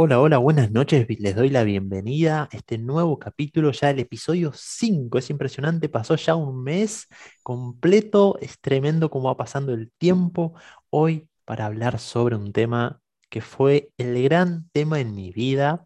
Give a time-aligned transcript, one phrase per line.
[0.00, 1.08] Hola, hola, buenas noches.
[1.18, 5.18] Les doy la bienvenida a este nuevo capítulo, ya el episodio 5.
[5.18, 7.08] Es impresionante, pasó ya un mes
[7.42, 8.38] completo.
[8.40, 10.54] Es tremendo cómo va pasando el tiempo.
[10.90, 15.84] Hoy para hablar sobre un tema que fue el gran tema en mi vida,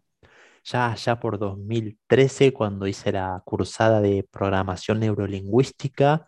[0.63, 6.27] ya allá por 2013, cuando hice la cursada de programación neurolingüística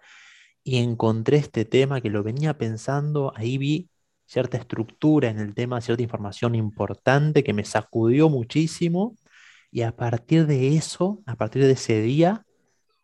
[0.63, 3.91] y encontré este tema que lo venía pensando, ahí vi
[4.26, 9.16] cierta estructura en el tema, cierta información importante que me sacudió muchísimo
[9.72, 12.46] y a partir de eso, a partir de ese día,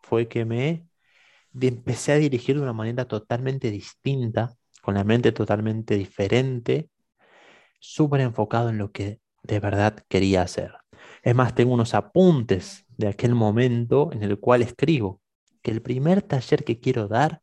[0.00, 0.86] fue que me
[1.60, 6.88] empecé a dirigir de una manera totalmente distinta, con la mente totalmente diferente,
[7.78, 10.72] súper enfocado en lo que de verdad quería hacer.
[11.22, 15.20] Es más, tengo unos apuntes de aquel momento en el cual escribo
[15.62, 17.42] que el primer taller que quiero dar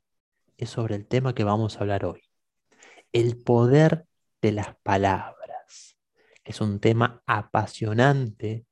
[0.58, 2.28] es sobre el tema que vamos a hablar hoy
[3.13, 4.05] el poder
[4.41, 5.98] de las palabras.
[6.44, 8.66] Es un tema apasionante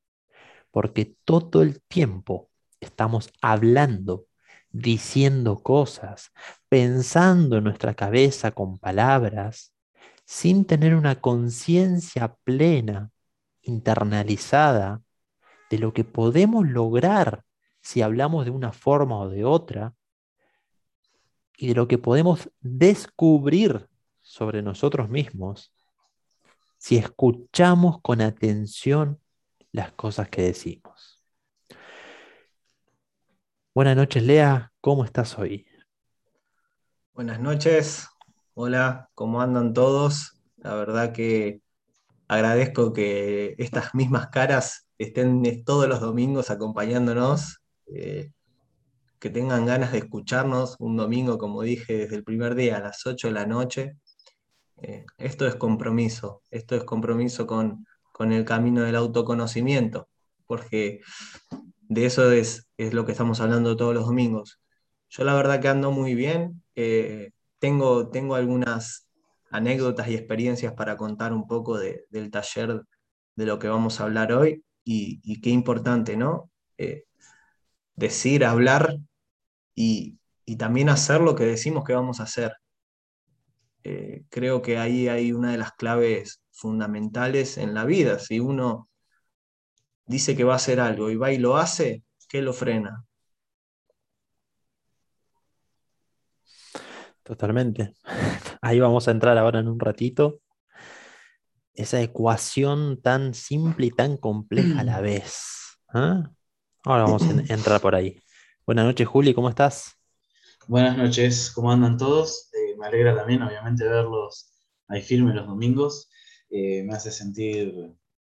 [0.72, 4.28] porque todo el tiempo estamos hablando,
[4.70, 6.31] diciendo cosas,
[6.70, 9.73] pensando en nuestra cabeza con palabras,
[10.26, 13.11] sin tener una conciencia plena,
[13.61, 15.02] internalizada,
[15.70, 17.44] de lo que podemos lograr
[17.81, 19.94] si hablamos de una forma o de otra,
[21.58, 23.89] y de lo que podemos descubrir
[24.38, 25.73] sobre nosotros mismos
[26.77, 29.19] si escuchamos con atención
[29.71, 31.23] las cosas que decimos.
[33.73, 35.65] Buenas noches, Lea, ¿cómo estás hoy?
[37.15, 38.08] Buenas noches,
[38.53, 40.39] hola, ¿cómo andan todos?
[40.58, 41.61] La verdad que
[42.27, 48.31] agradezco que estas mismas caras estén todos los domingos acompañándonos, eh,
[49.17, 53.03] que tengan ganas de escucharnos un domingo, como dije, desde el primer día a las
[53.03, 53.97] 8 de la noche.
[54.81, 57.86] Eh, esto es compromiso, esto es compromiso con,
[58.20, 60.09] el camino del autoconocimiento,
[60.47, 61.02] porque
[61.81, 64.60] de eso es, lo que estamos hablando todos los domingos.
[65.10, 69.08] Yo la verdad que ando muy bien, eh, tengo, tengo algunas
[69.52, 72.83] anécdotas y experiencias para contar un poco del taller
[73.36, 76.49] de lo que vamos a hablar hoy y, qué importante, ¿no?
[76.77, 77.05] Eh,
[77.95, 78.98] decir, hablar
[79.76, 82.54] y, y también hacer lo que decimos que vamos a hacer.
[83.83, 88.20] Eh, creo que ahí hay una de las claves fundamentales en la vida.
[88.20, 88.89] Si uno
[90.05, 93.05] dice que va a hacer algo y va y lo hace, ¿qué lo frena?
[97.23, 97.93] Totalmente.
[98.61, 100.39] Ahí vamos a entrar ahora en un ratito.
[101.73, 105.77] Esa ecuación tan simple y tan compleja a la vez.
[105.89, 106.32] ¿ah?
[106.86, 108.17] Ahora vamos a entrar por ahí.
[108.65, 109.98] Buenas noches, Juli, ¿cómo estás?
[110.67, 112.46] Buenas noches, ¿cómo andan todos?
[112.77, 114.52] Me alegra también, obviamente, verlos
[114.88, 116.10] ahí firmes los domingos.
[116.49, 117.73] Eh, me, hace sentir,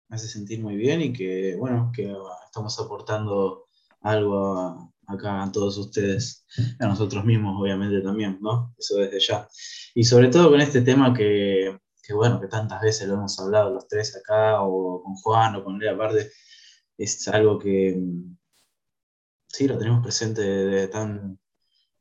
[0.08, 2.14] me hace sentir muy bien y que, bueno, que
[2.46, 3.66] estamos aportando
[4.02, 6.46] algo acá a todos ustedes,
[6.80, 8.74] a nosotros mismos, obviamente, también, ¿no?
[8.78, 9.48] Eso desde ya.
[9.94, 13.72] Y sobre todo con este tema que, que bueno, que tantas veces lo hemos hablado
[13.74, 16.32] los tres acá, o con Juan, o con Lea aparte,
[16.98, 18.00] es algo que
[19.48, 21.40] sí, lo tenemos presente de tan,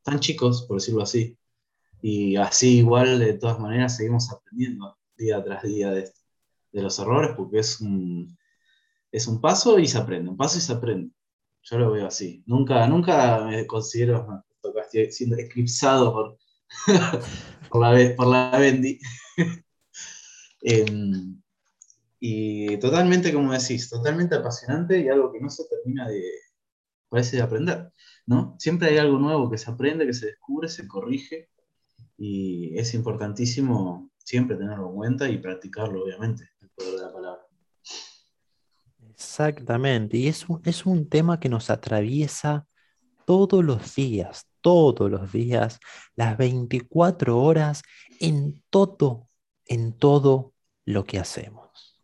[0.02, 1.38] tan chicos, por decirlo así,
[2.06, 6.12] y así igual, de todas maneras, seguimos aprendiendo día tras día de,
[6.72, 8.36] los errores, porque es un,
[9.10, 11.14] es un paso y se aprende, un paso y se aprende.
[11.62, 12.42] Yo lo veo así.
[12.44, 14.44] Nunca, nunca me considero
[15.08, 16.38] siendo eclipsado por,
[17.70, 18.98] por, la, por la Bendy.
[20.60, 21.40] Em,
[22.20, 26.22] y totalmente, como decís, totalmente apasionante y algo que no se termina de,
[27.08, 27.90] parece, de aprender.
[28.26, 28.56] ¿no?
[28.58, 31.48] Siempre hay algo nuevo que se aprende, que se descubre, se corrige
[32.16, 37.46] y es importantísimo siempre tenerlo en cuenta y practicarlo, obviamente, el poder de la palabra.
[39.10, 42.66] Exactamente, y es un, es un tema que nos atraviesa
[43.24, 45.78] todos los días, todos los días,
[46.16, 47.82] las 24 horas,
[48.20, 49.28] en todo,
[49.66, 50.52] en todo
[50.84, 52.00] lo que hacemos.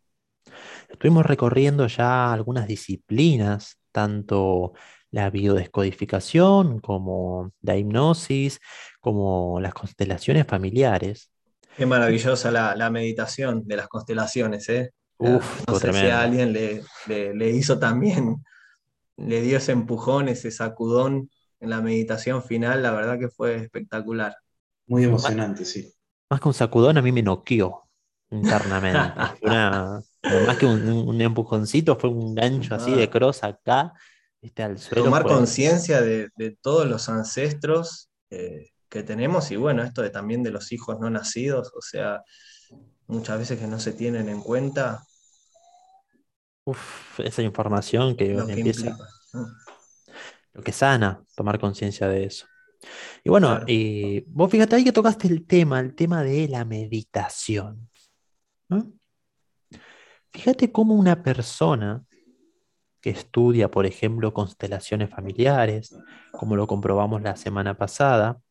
[0.89, 4.73] Estuvimos recorriendo ya algunas disciplinas, tanto
[5.11, 8.59] la biodescodificación, como la hipnosis,
[8.99, 11.29] como las constelaciones familiares.
[11.75, 14.91] Qué maravillosa la, meditación de las constelaciones, ¿eh?
[15.17, 18.37] Uf, no sé si a alguien le, le, hizo también,
[19.17, 21.29] le dio ese empujón, ese sacudón
[21.59, 24.35] en la meditación final, la verdad que fue espectacular.
[24.87, 25.93] Muy emocionante, sí.
[26.29, 27.83] Más que un sacudón, a mí me noqueó
[28.31, 28.97] internamente.
[29.43, 33.93] más que un, empujoncito, fue un gancho así de cross acá
[34.95, 36.29] Tomar conciencia de,
[36.61, 41.09] todos los ancestros eh, que tenemos y bueno, esto de también de los hijos no
[41.09, 42.23] nacidos, o sea,
[43.07, 45.03] muchas veces que no se tienen en cuenta
[46.63, 48.97] Uf, esa información que lo que empieza,
[50.53, 52.45] lo que sana, tomar conciencia de eso.
[53.23, 53.65] Y bueno, Claro.
[53.67, 57.89] eh, vos fíjate ahí que tocaste el tema, el tema de la meditación.
[58.69, 58.91] ¿no?
[60.31, 62.03] Fíjate cómo una persona
[63.01, 65.95] que estudia, por ejemplo, constelaciones familiares,
[66.31, 68.41] como lo comprobamos la semana pasada,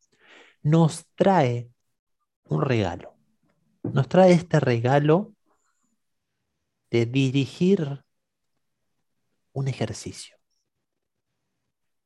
[0.62, 1.70] nos trae
[2.44, 3.14] un regalo.
[3.84, 5.34] Nos trae este regalo
[6.92, 8.04] de dirigir
[9.52, 10.36] un ejercicio.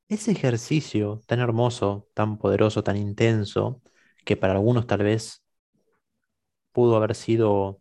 [0.08, 3.82] Ese ejercicio tan hermoso, tan poderoso, tan intenso,
[4.24, 5.42] que para algunos tal vez
[6.72, 7.80] pudo haber sido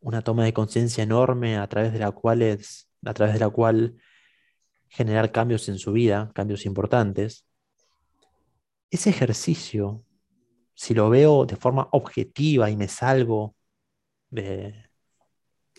[0.00, 3.50] una toma de conciencia enorme a través de la cual es- a través de la
[3.50, 3.96] cual
[4.88, 7.46] generar cambios en su vida, cambios importantes.
[8.90, 10.04] Ese ejercicio,
[10.74, 13.56] si lo veo de forma objetiva y me salgo
[14.30, 14.74] de,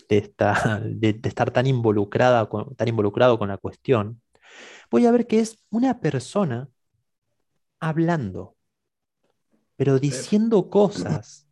[0.08, 4.20] de esta- de- de estar tan involucrada con- tan involucrado con la cuestión,
[4.90, 6.68] voy a ver que es una persona
[7.80, 8.56] hablando,
[9.76, 11.46] pero diciendo cosas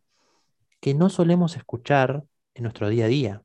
[0.79, 3.44] que no solemos escuchar en nuestro día a día,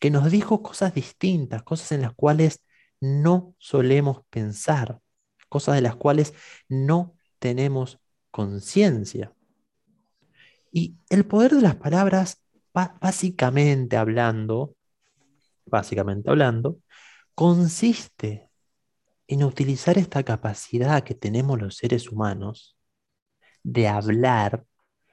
[0.00, 2.62] que nos dijo cosas distintas, cosas en las cuales
[3.00, 5.00] no solemos pensar,
[5.48, 6.34] cosas de las cuales
[6.68, 7.98] no tenemos
[8.30, 9.32] conciencia.
[10.72, 12.42] Y el poder de las palabras,
[12.72, 14.74] básicamente hablando,
[15.64, 16.78] básicamente hablando,
[17.34, 18.50] consiste
[19.28, 22.76] en utilizar esta capacidad que tenemos los seres humanos
[23.62, 24.64] de hablar,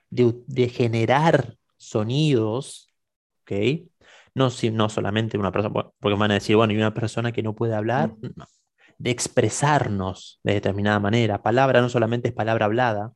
[0.09, 2.93] de, generar sonidos,
[3.41, 3.89] ¿ok?
[4.35, 7.31] No, si- no solamente una persona, porque me van a decir, bueno, y una persona
[7.31, 8.31] que no puede hablar, Mm.
[8.35, 8.45] no,
[8.97, 11.41] de expresarnos de determinada manera.
[11.43, 13.13] Palabra no solamente es palabra hablada,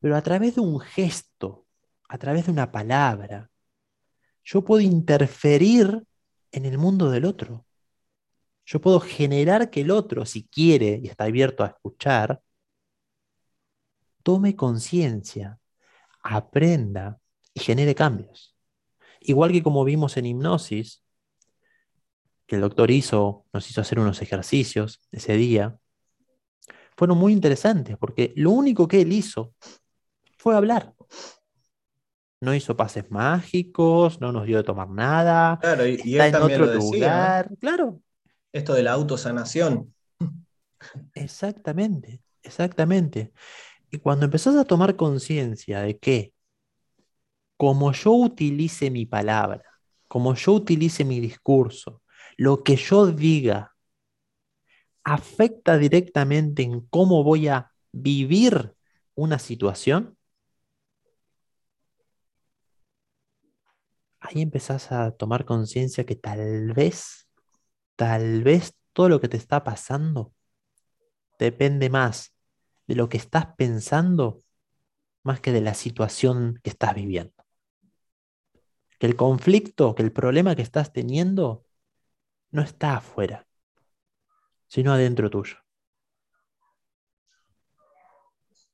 [0.00, 1.66] pero a través de un gesto,
[2.08, 3.50] a través de una palabra,
[4.44, 6.04] yo puedo interferir
[6.52, 7.66] en el mundo del otro.
[8.64, 12.40] Yo puedo generar que el otro, si quiere y está abierto a escuchar,
[14.22, 15.58] tome conciencia,
[16.22, 17.18] aprenda
[17.54, 18.54] y genere cambios.
[19.28, 21.02] Igual que como vimos en hipnosis,
[22.46, 25.76] que el doctor hizo, nos hizo hacer unos ejercicios ese día,
[26.96, 29.52] fueron muy interesantes porque lo único que él hizo
[30.38, 30.94] fue hablar.
[32.40, 36.62] No hizo pases mágicos, no nos dio de tomar nada, Claro, y, él en también
[36.62, 36.94] otro lo decía, ¿no?
[36.94, 37.50] lugar.
[37.60, 38.00] Claro,
[38.50, 39.92] Esto de la autosanación.
[41.14, 43.30] exactamente, exactamente.
[43.90, 46.32] Y cuando empezás a tomar conciencia de que
[47.58, 49.62] como yo utilice mi palabra,
[50.08, 52.02] como yo utilice mi discurso,
[52.38, 53.74] lo que yo diga
[55.04, 58.74] afecta directamente en cómo voy a vivir
[59.14, 60.16] una situación,
[64.20, 67.28] ahí empezás a tomar conciencia que tal vez,
[67.96, 70.34] tal vez todo lo que te está pasando
[71.38, 72.34] depende más
[72.86, 74.42] de lo que estás pensando
[75.24, 77.37] más que de la situación que estás viviendo.
[78.98, 81.64] Que el conflicto, que el problema que estás teniendo
[82.52, 83.46] no está afuera,
[84.66, 85.56] sino adentro tuyo.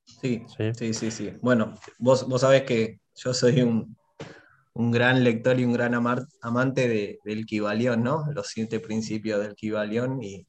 [0.05, 0.71] Sí, ¿sí?
[0.73, 1.31] sí, sí, sí.
[1.41, 3.95] Bueno, vos, vos sabés que yo soy un,
[4.73, 8.25] un gran lector y un gran amar- amante de- del Kybalión, ¿no?
[8.33, 10.47] Los siete principios del Kybalión y,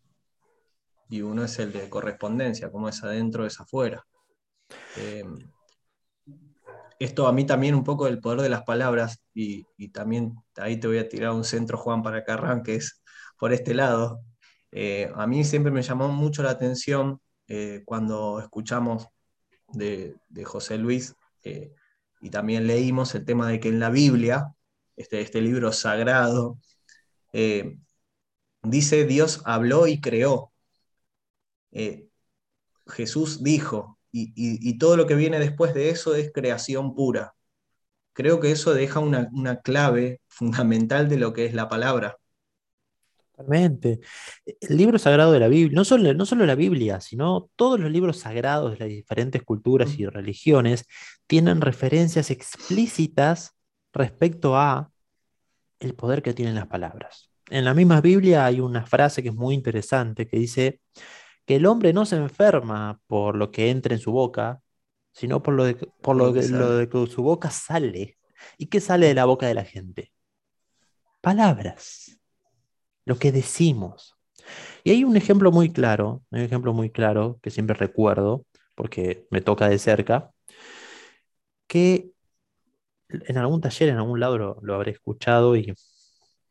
[1.09, 4.07] y uno es el de correspondencia, como es adentro es afuera.
[4.97, 5.25] Eh,
[6.99, 10.87] esto a mí también un poco del poder de las palabras y, también ahí te
[10.87, 13.03] voy a tirar un centro, Juan, para que arranques
[13.39, 14.23] por este lado.
[14.73, 19.09] Eh, a mí siempre me llamó mucho la atención eh, cuando escuchamos
[19.69, 21.73] de, José Luis eh,
[22.21, 24.55] y también leímos el tema de que en la Biblia,
[24.97, 26.59] este, este libro sagrado,
[28.63, 30.53] dice Dios habló y creó.
[32.87, 37.35] Jesús dijo, y, y- y todo lo que viene después de eso es creación pura.
[38.15, 42.19] Creo que eso deja una, una clave fundamental de lo que es la palabra.
[43.37, 44.01] Totalmente.
[44.47, 47.91] El libro sagrado de la Biblia, no solo, no solo la Biblia, sino todos los
[47.91, 50.87] libros sagrados de las diferentes culturas y religiones
[51.27, 53.53] tienen referencias explícitas
[53.93, 54.91] respecto a
[55.81, 57.31] el poder que tienen las palabras.
[57.51, 60.81] En la misma Biblia hay una frase que es muy interesante que dice
[61.47, 64.61] que el hombre no se enferma por lo que entra en su boca,
[65.13, 68.19] sino por lo de, por lo que lo de que su boca sale.
[68.59, 70.13] ¿Y qué sale de la boca de la gente?
[71.21, 72.19] Palabras,
[73.05, 74.17] lo que decimos.
[74.85, 79.41] Y hay un ejemplo muy claro, un ejemplo muy claro que siempre recuerdo, porque me
[79.41, 80.33] toca de cerca,
[81.67, 82.11] que
[83.09, 85.73] en algún taller, en algún lado lo, lo habré escuchado y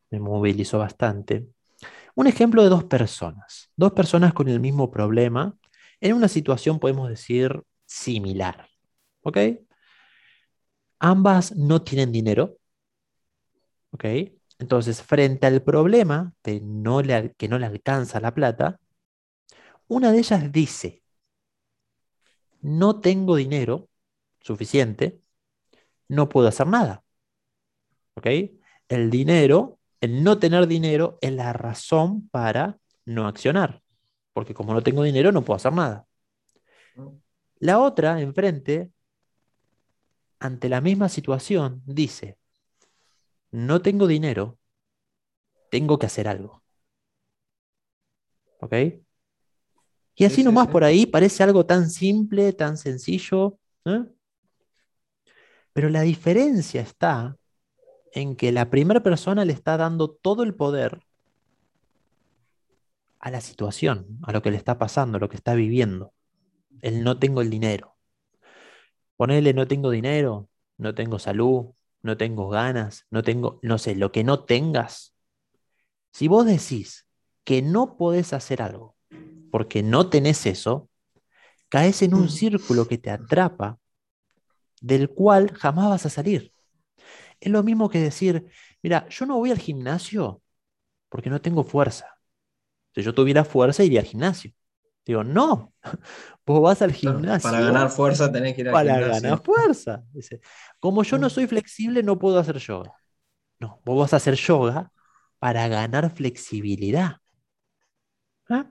[0.09, 1.47] me movilizó bastante.
[2.15, 5.57] Un ejemplo de dos personas, dos personas con el mismo problema,
[5.99, 8.67] en una situación podemos decir similar.
[9.21, 9.37] ¿Ok?
[10.99, 12.57] Ambas no tienen dinero.
[13.91, 14.05] ¿Ok?
[14.59, 18.79] Entonces, frente al problema no le, que no le alcanza la plata,
[19.87, 21.03] una de ellas dice,
[22.61, 23.89] no tengo dinero
[24.39, 25.21] suficiente,
[26.07, 27.03] no puedo hacer nada.
[28.15, 28.27] ¿Ok?
[28.87, 33.81] El dinero, el no tener dinero es la razón para no accionar,
[34.33, 36.05] porque como no tengo dinero no puedo hacer nada.
[37.59, 38.91] La otra, enfrente,
[40.39, 42.37] ante la misma situación, dice,
[43.51, 44.59] no tengo dinero,
[45.71, 46.63] tengo que hacer algo.
[48.59, 48.73] ¿Ok?
[50.15, 53.59] Y así nomás por ahí parece algo tan simple, tan sencillo.
[53.83, 54.05] ¿eh?
[55.73, 57.35] Pero la diferencia está
[58.15, 61.01] en que la primera persona le está dando todo el poder
[63.19, 66.13] a la situación, a lo que le está pasando, a lo que está viviendo.
[66.81, 67.97] El no tengo el dinero.
[69.17, 74.11] Ponele no tengo dinero, no tengo salud, no tengo ganas, no tengo, no sé, lo
[74.11, 75.13] que no tengas.
[76.11, 77.05] Si vos decís
[77.43, 78.95] que no podés hacer algo
[79.51, 80.89] porque no tenés eso,
[81.67, 83.77] caes en un círculo que te atrapa,
[84.81, 86.54] del cual jamás vas a salir.
[87.45, 88.47] Es lo mismo que decir,
[88.81, 90.41] mira, yo no voy al gimnasio
[91.09, 92.17] porque no tengo fuerza.
[92.95, 94.51] Si yo tuviera fuerza, iría al gimnasio.
[95.05, 95.71] Digo, no,
[96.43, 97.51] vos vas al gimnasio.
[97.51, 99.21] Para ganar fuerza tenés que ir al para gimnasio.
[99.21, 100.03] ganar fuerza.
[100.11, 100.41] Dice,
[100.79, 102.91] como yo no soy flexible, no puedo hacer yoga.
[103.59, 104.91] No, vos vas a hacer yoga
[105.37, 107.17] para ganar flexibilidad.
[108.49, 108.65] ¿Ah?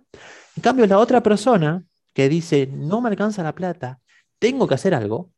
[0.57, 4.01] En cambio, la otra persona que dice, no me alcanza la plata,
[4.41, 5.31] tengo que hacer algo,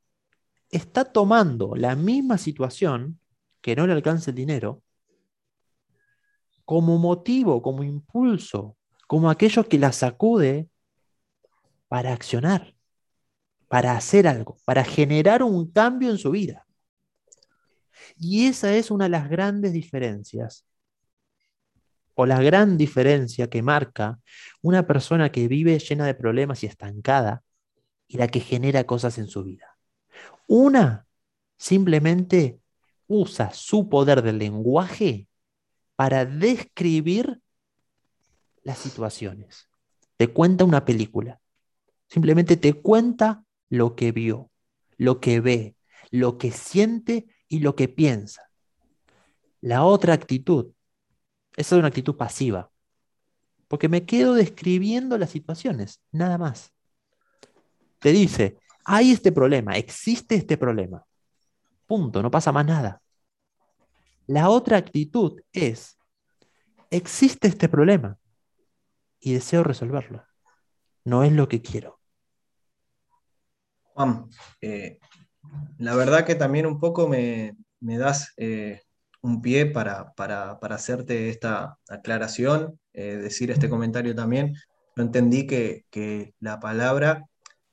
[0.71, 3.21] está tomando la misma situación,
[3.67, 4.81] que no le alcanza el dinero,
[6.65, 8.77] como motivo, como impulso,
[9.09, 10.69] como aquello que la sacude
[11.89, 12.77] para accionar,
[13.67, 16.65] para hacer algo, para generar un cambio en su vida.
[18.17, 20.65] Y esa es una de las grandes diferencias,
[22.15, 24.21] o la gran diferencia que marca
[24.63, 27.43] una persona que vive llena de problemas y estancada
[28.07, 29.77] y la que genera cosas en su vida.
[30.47, 31.09] Una
[31.57, 32.61] simplemente
[33.07, 35.29] usa su poder del lenguaje
[35.95, 37.41] para describir
[38.63, 39.69] las situaciones.
[40.17, 41.41] Te cuenta una película.
[42.09, 44.51] Simplemente te cuenta lo que vio,
[44.97, 45.77] lo que ve,
[46.11, 48.51] lo que siente y lo que piensa.
[49.61, 50.73] La otra actitud,
[51.57, 52.71] esa es una actitud pasiva,
[53.69, 56.73] porque me quedo describiendo las situaciones, nada más.
[57.99, 61.05] Te dice, hay este problema, existe este problema.
[61.87, 63.01] Punto, no pasa más nada.
[64.27, 65.99] La otra actitud es,
[66.91, 68.19] existe este problema
[69.21, 70.25] y deseo resolverlo.
[71.05, 72.01] No es lo que quiero.
[73.95, 74.29] Juan,
[74.61, 74.99] eh,
[75.79, 78.83] la verdad que también un poco me, me das eh,
[79.23, 84.55] un pie para, para, para, hacerte esta aclaración, eh, decir este comentario también.
[84.97, 87.25] Yo entendí que, que, la palabra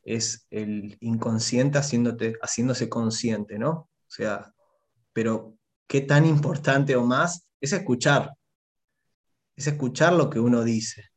[0.04, 3.90] es el inconsciente haciéndote, haciéndose consciente, ¿no?
[4.14, 4.54] O sea,
[5.12, 8.32] pero qué tan importante o más es escuchar,
[9.56, 11.10] es escuchar lo que uno dice.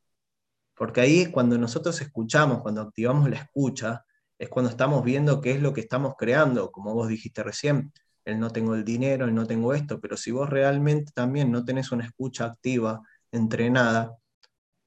[0.75, 4.07] Porque ahí cuando nosotros escuchamos, cuando activamos la escucha,
[4.39, 7.93] es cuando estamos viendo qué es lo que estamos creando, como vos dijiste recién,
[8.25, 11.67] el no tengo el dinero, el no tengo esto, pero si vos realmente también no
[11.67, 14.17] tenés una escucha activa, entrenada,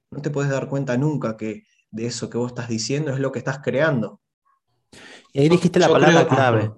[0.10, 3.32] no te puedes dar cuenta nunca que de eso que vos estás diciendo es lo
[3.32, 4.20] que estás creando.
[5.32, 6.72] Y ahí dijiste la Yo palabra clave.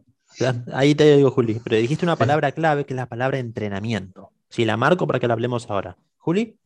[0.73, 4.31] Ahí te digo, Juli, pero dijiste una palabra clave que es la palabra entrenamiento.
[4.49, 5.97] Si la marco para que la hablemos ahora.
[6.17, 6.57] Juli.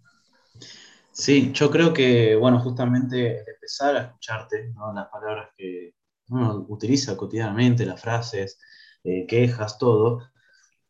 [1.12, 4.94] Sí, yo creo que, bueno, justamente empezar a escucharte, ¿no?
[4.94, 5.94] las palabras que
[6.30, 8.60] uno utiliza cotidianamente, las frases,
[9.04, 10.24] eh, quejas, todo,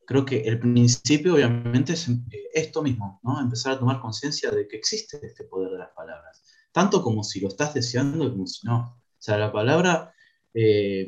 [0.05, 3.41] creo que el principio obviamente es eh, esto mismo, ¿no?
[3.41, 6.41] Empezar a tomar conciencia de que existe este poder de las palabras,
[6.72, 8.98] tanto como si lo estás deseando como si no.
[8.98, 10.13] O sea, la palabra
[10.53, 11.08] eh,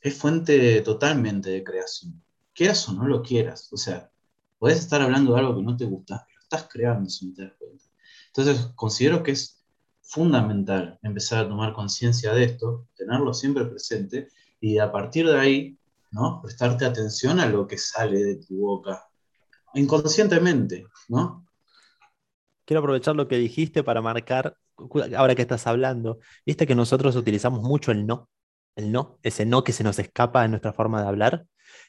[0.00, 2.22] es fuente totalmente de creación,
[2.54, 4.10] quieras o no lo quieras, o sea,
[4.58, 7.54] puedes estar hablando de algo que no te gusta, pero estás creando sin te das
[7.58, 7.84] cuenta.
[8.28, 9.62] Entonces, considero que es
[10.02, 14.28] fundamental empezar a tomar conciencia de esto, tenerlo siempre presente
[14.60, 15.78] y a partir de ahí,
[16.10, 16.40] ¿no?
[16.42, 19.08] Prestarte atención a lo que sale de tu boca,
[19.74, 21.46] inconscientemente, ¿no?
[22.64, 24.56] Quiero aprovechar lo que dijiste para marcar,
[25.16, 28.28] ahora que estás hablando, viste que nosotros utilizamos mucho el no,
[28.76, 31.46] el no, ese no que se nos escapa en nuestra forma de hablar,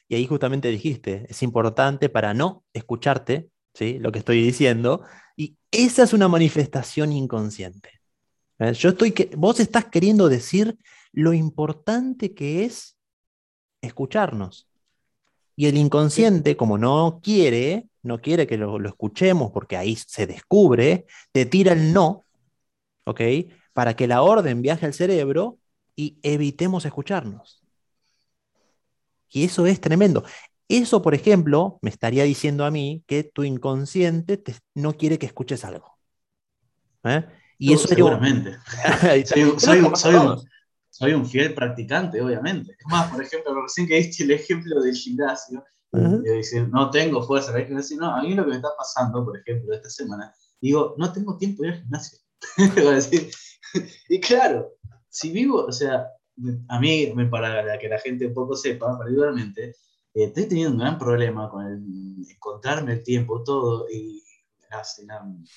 [0.08, 3.98] y ahí justamente dijiste, es importante para no escucharte, ¿sí?
[3.98, 5.02] lo que estoy diciendo,
[5.36, 8.00] y esa es una manifestación inconsciente.
[8.58, 8.72] ¿Eh?
[8.74, 10.76] Yo estoy que, vos estás queriendo decir
[11.12, 12.96] lo importante que es
[13.80, 14.68] escucharnos.
[15.56, 20.26] Y el inconsciente, como no quiere, no quiere que lo, lo, escuchemos porque ahí se
[20.26, 22.24] descubre, te tira el no,
[23.04, 23.20] ¿ok?
[23.72, 25.58] Para que la orden viaje al cerebro
[25.96, 27.62] y evitemos escucharnos.
[29.28, 30.24] Y eso es tremendo.
[30.68, 35.26] Eso, por ejemplo, me estaría diciendo a mí que tu inconsciente te, no quiere que
[35.26, 35.98] escuches algo.
[37.04, 37.24] ¿Eh?
[37.58, 38.56] Y eso seguramente.
[39.00, 39.58] soy, soy,
[39.94, 40.38] soy, un,
[40.90, 42.72] soy, un, fiel practicante, obviamente.
[42.78, 46.22] Es más, por ejemplo, recién que diste el ejemplo del gimnasio, uh -huh.
[46.22, 47.98] de decir, no tengo fuerza para gimnasio.
[47.98, 51.36] No, a mí lo que me está pasando, por ejemplo, esta semana, digo, no tengo
[51.36, 52.18] tiempo de ir al gimnasio.
[54.08, 54.72] y claro,
[55.12, 56.08] si vivo, o sea,
[56.68, 59.76] a mí, para que la gente un poco sepa, particularmente,
[60.14, 64.22] eh, estoy teniendo un gran problema con el, encontrarme el tiempo, todo, y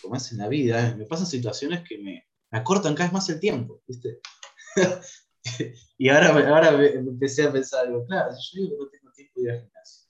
[0.01, 3.29] como es en la vida, me pasan situaciones que me, me acortan cada vez más
[3.29, 4.19] el tiempo, ¿viste?
[5.97, 9.33] y ahora, ahora me, empecé a pensar, digo, claro, yo digo que no tengo tiempo
[9.39, 10.09] de ir al gimnasio.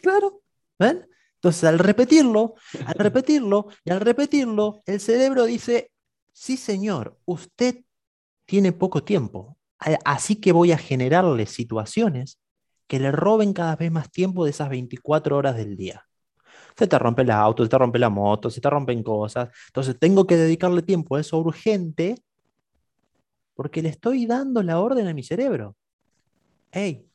[0.00, 0.42] Claro,
[0.78, 1.06] ¿ven?
[1.34, 2.54] Entonces, al repetirlo,
[2.86, 5.92] al repetirlo y al repetirlo, el cerebro dice,
[6.32, 7.84] sí, señor, usted
[8.46, 9.58] tiene poco tiempo,
[10.04, 12.40] así que voy a generarle situaciones
[12.86, 16.06] que le roben cada vez más tiempo de esas 24 horas del día.
[16.78, 19.48] Se te rompe el auto, se te rompe la moto, se te rompen cosas.
[19.68, 22.16] Entonces tengo que dedicarle tiempo a eso urgente
[23.54, 25.74] porque le estoy dando la orden a mi cerebro.
[26.70, 27.08] Hey,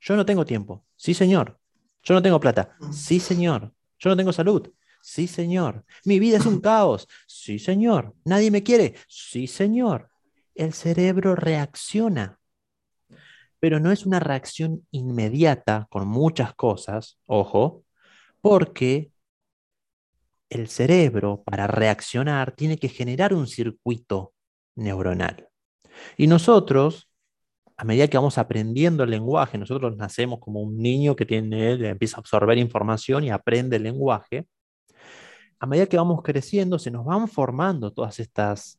[0.00, 0.84] yo no tengo tiempo.
[0.94, 1.58] Sí, señor.
[2.02, 2.76] Yo no tengo plata.
[2.92, 3.72] Sí, señor.
[3.98, 4.70] Yo no tengo salud.
[5.02, 5.84] Sí, señor.
[6.04, 7.08] Mi vida es un caos.
[7.26, 8.14] Sí, señor.
[8.24, 8.94] Nadie me quiere.
[9.08, 10.10] Sí, señor.
[10.56, 12.38] El cerebro reacciona
[13.60, 17.84] pero no es una reacción inmediata con muchas cosas, ojo,
[18.40, 19.10] porque
[20.50, 24.34] el cerebro para reaccionar tiene que generar un circuito
[24.76, 25.48] neuronal.
[26.16, 27.10] Y nosotros,
[27.76, 32.18] a medida que vamos aprendiendo el lenguaje, nosotros nacemos como un niño que tiene, empieza
[32.18, 34.46] a absorber información y aprende el lenguaje,
[35.58, 38.78] a medida que vamos creciendo se nos van formando todas estas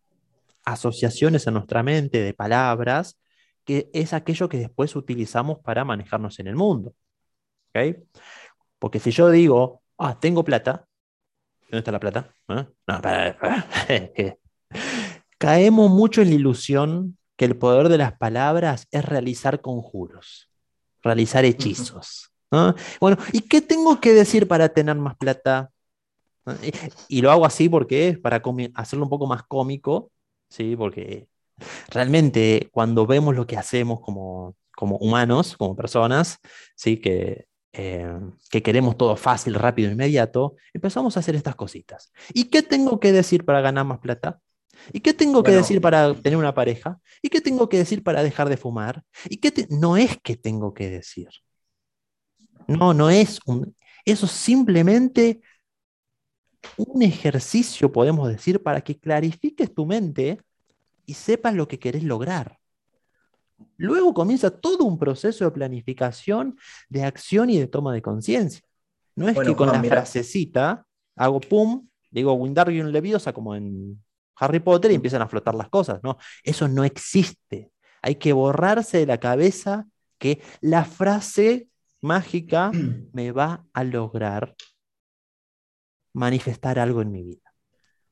[0.67, 3.17] asociaciones en nuestra mente de palabras
[3.63, 6.93] que es aquello que después utilizamos para manejarnos en el mundo.
[7.69, 7.95] ¿Okay?
[8.77, 10.85] Porque si yo digo, ah, tengo plata,
[11.63, 12.35] ¿dónde está la plata?
[12.49, 12.65] ¿Eh?
[12.87, 13.67] No, para, para.
[15.37, 20.49] Caemos mucho en la ilusión que el poder de las palabras es realizar conjuros,
[21.01, 22.31] realizar hechizos.
[22.51, 22.75] ¿no?
[22.99, 25.69] Bueno, ¿y qué tengo que decir para tener más plata?
[26.61, 28.41] Y, y lo hago así porque es para
[28.75, 30.11] hacerlo un poco más cómico,
[30.49, 30.75] ¿sí?
[30.75, 31.27] porque
[31.89, 36.39] realmente cuando vemos lo que hacemos como, como humanos, como personas,
[36.75, 36.97] ¿sí?
[36.97, 42.11] que, eh, que queremos todo fácil, rápido, inmediato, empezamos a hacer estas cositas.
[42.33, 44.39] ¿Y qué tengo que decir para ganar más plata?
[44.93, 46.99] ¿Y qué tengo que decir para tener una pareja?
[47.21, 49.03] ¿Y qué tengo que decir para dejar de fumar?
[49.29, 49.67] ¿Y qué te...
[49.69, 51.29] no es que tengo que decir?
[52.67, 53.75] No, no es un...
[54.05, 55.41] Eso es simplemente
[56.75, 60.41] un ejercicio, podemos decir, para que clarifiques tu mente
[61.05, 62.59] y sepas lo que querés lograr.
[63.77, 66.57] Luego comienza todo un proceso de planificación,
[66.89, 68.61] de acción y de toma de conciencia.
[69.15, 69.95] No es bueno, que con Juan, la mira.
[69.95, 74.03] frasecita hago pum, digo Wingardium Leviosa como en
[74.35, 76.01] Harry Potter y empiezan a flotar las cosas.
[76.03, 77.71] No, eso no existe.
[78.01, 79.87] Hay que borrarse de la cabeza
[80.19, 81.67] que la frase
[82.01, 82.71] mágica
[83.13, 84.55] me va a lograr
[86.17, 87.53] manifestar algo en mi vida.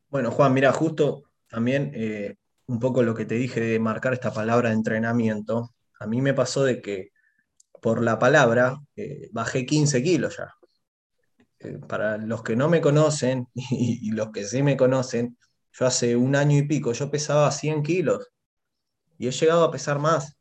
[0.10, 2.36] Bueno, Juan, mira, justo también eh,
[2.68, 6.64] un poco lo que te dije de marcar esta palabra entrenamiento, a mí me pasó
[6.64, 7.10] de que
[7.82, 10.54] por la palabra eh, bajé 15 kilos ya.
[11.60, 15.38] Eh, para los que no me conocen y, los que sí me conocen,
[15.72, 18.30] yo hace un año y pico, yo pesaba 100 kilos
[19.18, 20.38] y he llegado a pesar más.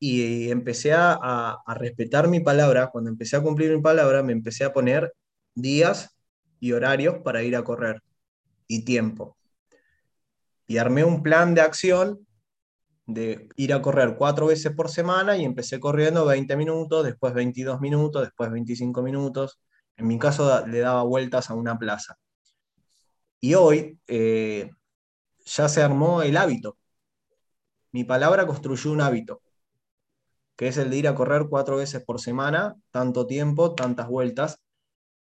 [0.00, 4.72] Y, empecé a respetar mi palabra, cuando empecé a cumplir mi palabra, me empecé a
[4.72, 5.14] poner
[5.54, 6.13] días
[6.60, 8.02] y horarios para ir a correr
[8.66, 9.36] y tiempo
[10.66, 12.26] y armé un plan de acción
[13.06, 17.80] de ir a correr cuatro veces por semana y empecé corriendo 20 minutos, después 22
[17.80, 19.60] minutos, después 25 minutos.
[19.96, 22.16] En mi caso le daba vueltas a una plaza.
[23.40, 24.70] Y hoy eh,
[25.44, 26.78] ya se armó el hábito.
[27.92, 29.42] Mi palabra construyó un hábito,
[30.56, 34.60] que es el de ir a correr cuatro veces por semana, tanto tiempo, tantas vueltas,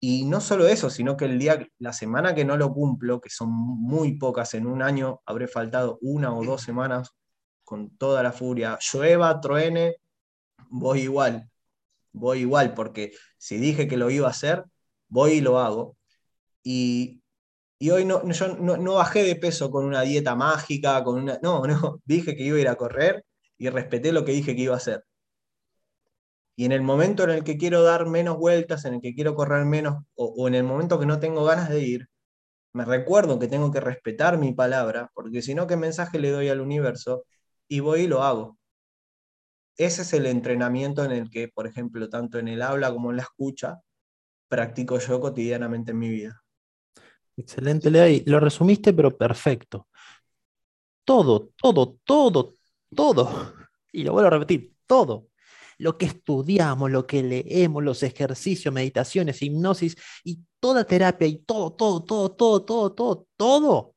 [0.00, 3.30] y no solo eso, sino que el día, la semana que no lo cumplo, que
[3.30, 7.10] son muy pocas en un año, habré faltado una o dos semanas
[7.64, 8.78] con toda la furia.
[8.80, 9.96] Llueva, truene,
[10.70, 11.50] voy igual.
[12.12, 14.64] Voy igual, porque si dije que lo iba a hacer,
[15.08, 15.96] voy y lo hago.
[16.62, 17.22] Y,
[17.90, 21.38] hoy no, yo no, bajé de peso con una dieta mágica, con una.
[21.42, 23.24] No, no, dije que iba a ir a correr
[23.58, 25.04] y respeté lo que dije que iba a hacer.
[26.58, 29.36] Y en el momento en el que quiero dar menos vueltas, en el que quiero
[29.36, 32.08] correr menos, o, en el momento que no tengo ganas de ir,
[32.72, 36.48] me recuerdo que tengo que respetar mi palabra, porque si no, ¿qué mensaje le doy
[36.48, 37.22] al universo?
[37.68, 38.58] Y voy y lo hago.
[39.76, 43.18] Ese es el entrenamiento en el que, por ejemplo, tanto en el habla como en
[43.18, 43.78] la escucha,
[44.48, 46.42] practico yo cotidianamente en mi vida.
[47.36, 48.20] Excelente, Lea.
[48.26, 49.86] Lo resumiste, pero perfecto.
[51.04, 52.54] Todo, todo, todo,
[52.96, 53.54] todo.
[53.92, 55.27] Y lo vuelvo a repetir, todo
[55.78, 61.72] lo que estudiamos, lo que leemos, los ejercicios, meditaciones, hipnosis y toda terapia y todo,
[61.72, 63.94] todo, todo, todo, todo, todo, todo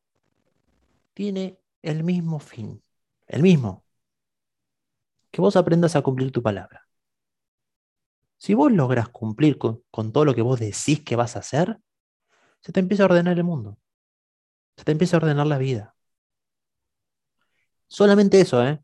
[1.13, 2.82] tiene el mismo fin,
[3.28, 3.84] el mismo.
[5.32, 6.88] Que vos aprendas a cumplir tu palabra.
[8.38, 11.80] Si vos logras cumplir con, con todo lo que vos decís que vas a hacer,
[12.62, 13.78] se te empieza a ordenar el mundo.
[14.78, 15.96] Se te empieza a ordenar la vida.
[17.88, 18.82] Solamente eso, ¿eh?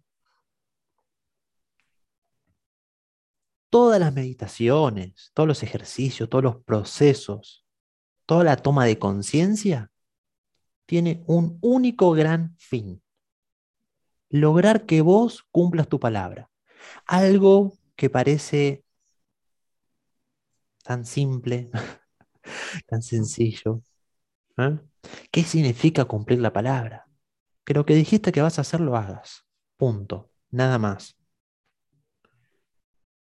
[3.69, 7.65] Todas las meditaciones, todos los ejercicios, todos los procesos,
[8.25, 9.91] toda la toma de conciencia
[10.85, 13.01] tiene un único gran fin.
[14.29, 16.49] Lograr que vos cumplas tu palabra.
[17.05, 18.83] Algo que parece
[20.83, 21.69] tan simple,
[22.87, 23.81] tan sencillo.
[24.57, 24.79] ¿eh?
[25.31, 27.05] ¿Qué significa cumplir la palabra?
[27.65, 29.45] Que lo que dijiste que vas a hacer lo hagas.
[29.75, 30.31] Punto.
[30.49, 31.16] Nada más.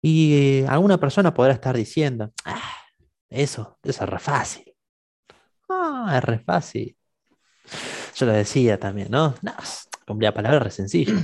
[0.02, 2.62] Y alguna persona podrá estar diciendo, ah,
[3.28, 4.74] eso, eso es re fácil.
[5.68, 6.96] Ah, es re fácil.
[8.16, 9.34] Yo lo decía también, ¿no?
[9.42, 9.52] No,
[10.18, 11.14] la palabra es re sencillo.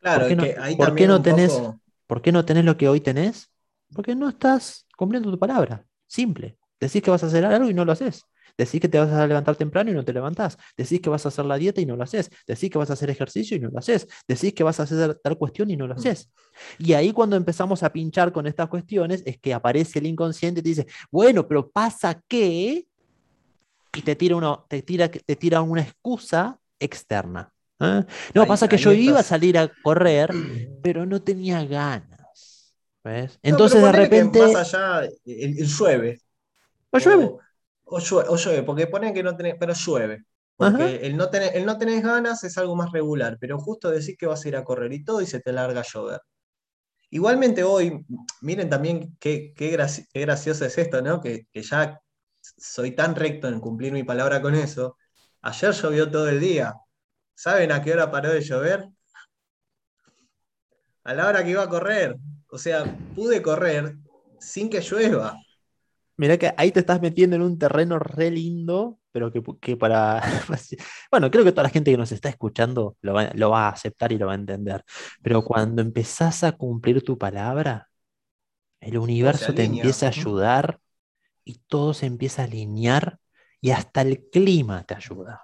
[0.00, 1.60] Claro, ¿Por qué no, que ahí ¿por qué no tenés,
[2.06, 3.50] ¿Por qué no tenés lo que hoy tenés?
[3.92, 5.84] Porque no estás cumpliendo tu palabra.
[6.06, 6.56] Simple.
[6.78, 8.24] Decís que vas a hacer algo y no lo haces.
[8.58, 10.58] Decís que te vas a levantar temprano y no te levantás.
[10.76, 12.28] Decís que vas a hacer la dieta y no lo haces.
[12.44, 14.08] Decís que vas a hacer ejercicio y no lo haces.
[14.26, 15.98] Decís que vas a hacer tal cuestión y no lo mm.
[15.98, 16.28] haces.
[16.76, 20.62] Y ahí cuando empezamos a pinchar con estas cuestiones es que aparece el inconsciente y
[20.64, 22.84] te dice, bueno, pero pasa que...
[23.94, 27.52] Y te tira, uno, te tira, te tira una excusa externa.
[27.78, 28.04] ¿eh?
[28.34, 30.30] No, pasa que yo iba a salir a correr,
[30.82, 32.74] pero no tenía ganas.
[33.04, 33.38] ¿ves?
[33.40, 34.40] Entonces de repente...
[34.52, 36.20] Más allá, el, llueve.
[36.92, 37.24] No llueve.
[37.24, 37.47] O
[37.90, 40.24] llueve, porque ponen que no tenés, pero llueve.
[40.56, 44.16] Porque el no, tenés, el no tenés ganas es algo más regular, pero justo decís
[44.18, 46.20] que vas a ir a correr y todo y se te larga a llover.
[47.10, 48.04] Igualmente hoy,
[48.40, 51.20] miren también qué, qué, gracioso es esto, ¿no?
[51.20, 52.00] Que, ya
[52.42, 54.96] soy tan recto en cumplir mi palabra con eso.
[55.42, 56.74] Ayer llovió todo el día.
[57.34, 58.88] ¿Saben a qué hora paró de llover?
[61.04, 62.16] A la hora que iba a correr.
[62.50, 63.96] O sea, pude correr
[64.40, 65.36] sin que llueva.
[66.18, 70.20] Mirá que ahí te estás metiendo en un terreno re lindo, pero que, para...
[71.12, 74.18] bueno, creo que toda la gente que nos está escuchando lo va, a aceptar y
[74.18, 74.84] lo va a entender.
[75.22, 77.88] Pero cuando empezás a cumplir tu palabra,
[78.80, 80.80] el universo te empieza a ayudar
[81.44, 83.20] y todo se empieza a alinear
[83.60, 85.42] y hasta el clima te ayuda.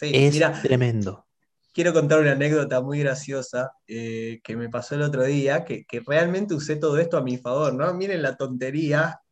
[0.00, 1.28] es tremendo.
[1.72, 6.00] Quiero contar una anécdota muy graciosa eh, que me pasó el otro día, que, que,
[6.00, 7.94] realmente usé todo esto a mi favor, ¿no?
[7.94, 9.22] Miren la tontería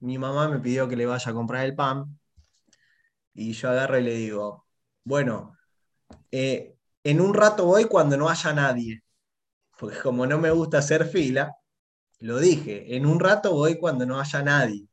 [0.00, 2.18] mi mamá me pidió que le vaya a comprar el pan
[3.34, 4.66] y yo agarro y le digo,
[5.04, 5.56] bueno,
[6.30, 9.02] eh, en un rato voy cuando no haya nadie,
[9.78, 11.54] porque como no me gusta hacer fila,
[12.20, 14.88] lo dije, en un rato voy cuando no haya nadie.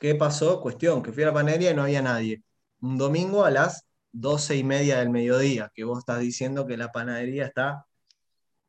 [0.00, 0.60] ¿Qué pasó?
[0.60, 2.42] Cuestión, que fui a la panadería y no había nadie.
[2.80, 6.92] Un domingo a las doce y media del mediodía, que vos estás diciendo que la
[6.92, 7.86] panadería está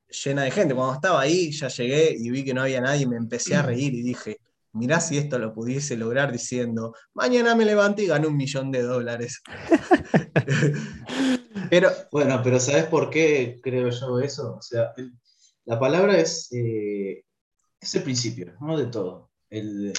[0.10, 0.76] llena de gente.
[0.76, 3.62] Cuando estaba ahí, ya llegué y vi que no había nadie y me empecé a
[3.62, 4.40] reír y dije,
[4.74, 8.82] mirá si esto lo pudiese lograr diciendo, mañana me levanto y gano un millón de
[8.82, 9.42] dólares.
[11.70, 14.56] pero, bueno, pero ¿sabes por qué creo yo eso?
[14.56, 14.94] O sea,
[15.66, 17.24] la palabra es, eh,
[17.80, 18.78] es el principio ¿no?
[18.78, 19.32] de todo.
[19.50, 19.94] El,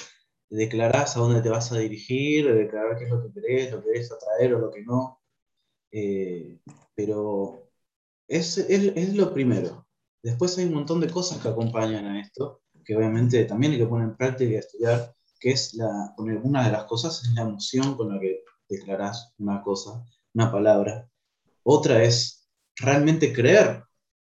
[0.51, 3.93] declarás a dónde te vas a dirigir, declarar qué es lo que querés, lo que
[3.93, 5.21] querés atraer o lo que no.
[5.91, 6.59] Eh,
[6.95, 7.71] pero
[8.29, 9.86] es, es, lo primero.
[10.23, 13.87] Después hay un montón de cosas que acompañan a esto, que obviamente también hay que
[13.87, 17.97] poner en práctica y estudiar, que es la, una de las cosas es la emoción
[17.97, 21.09] con la que declaras una cosa, una palabra.
[21.63, 23.85] Otra es realmente creer,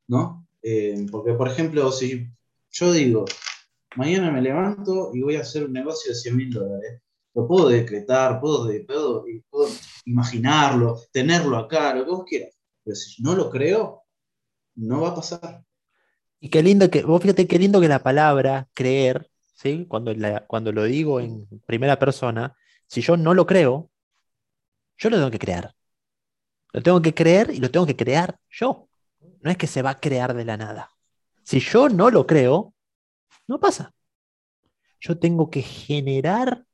[0.08, 0.46] ¿no?
[0.62, 2.26] Eh, porque, por ejemplo, si
[2.70, 3.24] yo digo,
[3.96, 7.02] mañana me levanto y voy a hacer un negocio de 100 mil dólares,
[7.34, 9.68] lo puedo decretar, puedo, puedo, puedo
[10.04, 12.54] imaginarlo, tenerlo acá, lo que vos quieras.
[12.84, 14.04] Pero si no lo creo,
[14.76, 15.64] no va a pasar.
[16.44, 19.86] Y qué lindo que, vos fíjate qué lindo que la palabra creer, ¿sí?
[19.88, 20.12] Cuando,
[20.46, 22.54] cuando lo digo en primera persona,
[22.86, 23.90] si yo no lo creo,
[24.98, 25.74] yo lo tengo que crear.
[26.74, 28.90] Lo tengo que creer y lo tengo que crear yo.
[29.40, 30.90] No es que se va a crear de la nada.
[31.44, 32.74] Si yo no lo creo,
[33.46, 33.94] no pasa.
[35.00, 36.66] Yo tengo que generar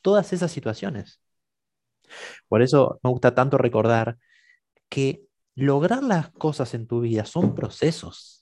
[0.00, 1.20] todas esas situaciones.
[2.46, 4.16] Por eso me gusta tanto recordar
[4.88, 5.26] que
[5.56, 8.37] lograr las cosas en tu vida son procesos,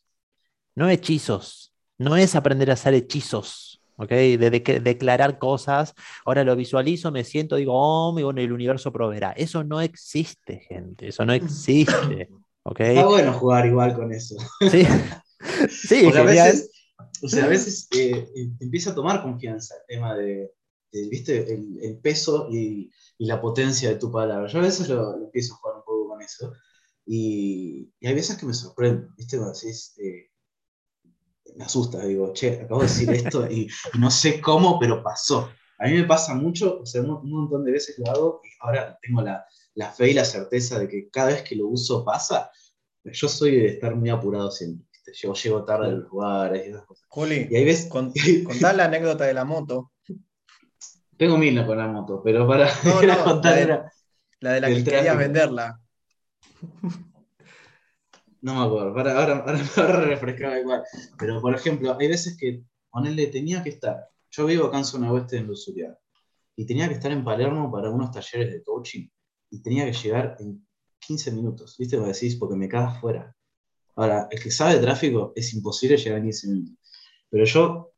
[0.76, 1.74] no hechizos.
[1.98, 4.10] No es aprender a hacer hechizos, ¿ok?
[4.10, 5.94] De, de- declarar cosas.
[6.26, 9.32] Ahora lo visualizo, me siento, digo, oh, y bueno, el universo proveerá.
[9.32, 11.08] Eso no existe, gente.
[11.08, 12.32] Eso no existe,
[12.64, 12.80] ¿ok?
[12.80, 14.36] Está bueno jugar igual con eso.
[14.64, 14.84] Sí,
[15.70, 16.70] sí, Porque a veces,
[17.22, 20.52] o sea, a veces eh, te empieza a tomar confianza el tema de,
[20.92, 21.52] de, ¿viste?
[21.52, 24.48] El, el peso y, y la potencia de tu palabra.
[24.48, 26.52] Yo a veces lo, lo empiezo a jugar un poco con eso.
[27.06, 29.38] Y, y hay veces que me sorprende, ¿viste?
[29.38, 30.30] Cuando decís, eh,
[31.56, 35.50] me asusta, digo, che, acabo de decir esto y, y no sé cómo, pero pasó.
[35.78, 38.48] A mí me pasa mucho, o sea, un, un montón de veces lo hago y
[38.60, 42.04] ahora tengo la, la fe y la certeza de que cada vez que lo uso
[42.04, 42.50] pasa.
[43.04, 44.86] Yo soy de estar muy apurado siempre.
[44.90, 45.12] ¿viste?
[45.14, 47.04] Yo llego tarde a los lugares y esas cosas.
[47.08, 48.12] Juli, Y hay veces, con-
[48.44, 49.92] contá la anécdota de la moto.
[51.16, 53.92] tengo mil con la moto, pero para No, era no, contar la de- era-
[54.40, 55.18] La de la que querías tráfico.
[55.18, 55.80] venderla.
[58.46, 60.85] No me acuerdo, para, ahora, ahora, ahora refrescaba igual.
[61.18, 64.09] Pero, por ejemplo, hay veces que ponerle tenía que estar.
[64.30, 65.98] Yo vivo acá en zona oeste en Lusuriaga.
[66.54, 69.09] Y tenía que estar en Palermo para unos talleres de coaching.
[69.50, 70.64] Y tenía que llegar en
[71.00, 71.74] 15 minutos.
[71.76, 71.98] ¿Viste?
[71.98, 73.35] Me decís, porque me cagas fuera.
[73.96, 76.78] Ahora, el que sabe de tráfico es imposible llegar en 15 minutos.
[77.28, 77.94] Pero yo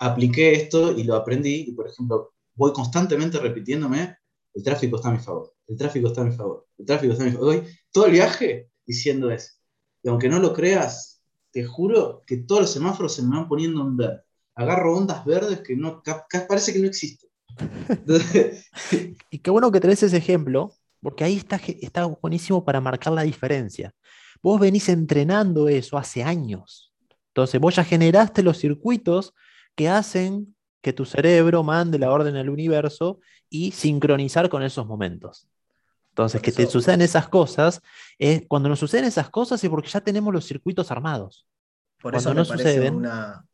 [0.00, 1.66] apliqué esto y lo aprendí.
[1.68, 4.16] Y, por ejemplo, voy constantemente repitiéndome:
[4.54, 5.54] el tráfico está a mi favor.
[5.68, 6.66] El tráfico está a mi favor.
[6.78, 7.54] El tráfico está a mi favor.
[7.54, 9.52] Voy todo el viaje diciendo eso.
[10.04, 13.80] Y aunque no lo creas, te juro que todos los semáforos se me van poniendo
[13.80, 14.20] en verde.
[14.54, 16.02] Agarro ondas verdes que no,
[16.48, 17.30] parece que no existen.
[19.30, 23.22] Y qué bueno que tenés ese ejemplo, porque ahí está, está buenísimo para marcar la
[23.22, 23.92] diferencia.
[24.42, 26.92] Vos venís entrenando eso hace años.
[27.28, 29.34] Entonces, vos ya generaste los circuitos
[29.74, 35.48] que hacen que tu cerebro mande la orden al universo y sincronizar con esos momentos.
[36.14, 37.80] Entonces, que te sucedan esas cosas,
[38.18, 41.46] es, cuando nos suceden esas cosas es porque ya tenemos los circuitos armados.
[42.00, 42.94] Por Cuando eso no me parece suceden.
[42.94, 43.44] una,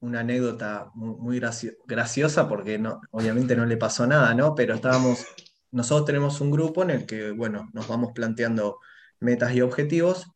[0.00, 4.54] una anécdota mu- muy, gracio- graciosa, porque no, obviamente no le pasó nada, ¿no?
[4.54, 5.24] Pero estábamos,
[5.70, 8.78] nosotros tenemos un grupo en el que, bueno, nos vamos planteando
[9.20, 10.26] metas y objetivos,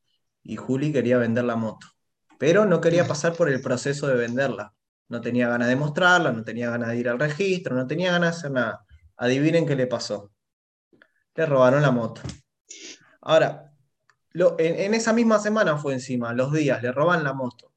[0.42, 1.86] y Juli quería vender la moto,
[2.38, 4.74] pero no quería pasar por el proceso de venderla.
[5.08, 8.32] No tenía ganas de mostrarla, no tenía ganas de ir al registro, no tenía ganas
[8.36, 8.84] de hacer nada.
[9.16, 10.30] Adivinen qué le pasó.
[11.36, 12.22] Le robaron la moto.
[13.22, 13.72] Ahora,
[14.32, 17.72] lo- en, en esa misma semana fue encima, los días, le roban la moto.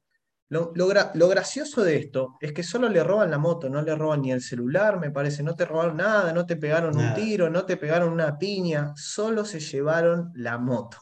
[0.50, 3.82] Lo, lo gra- lo gracioso de esto es que solo le roban la moto, no
[3.82, 7.12] le roban ni el celular, me parece, no te robaron nada, no te pegaron un
[7.14, 10.98] tiro, no te pegaron una piña, solo se llevaron la moto.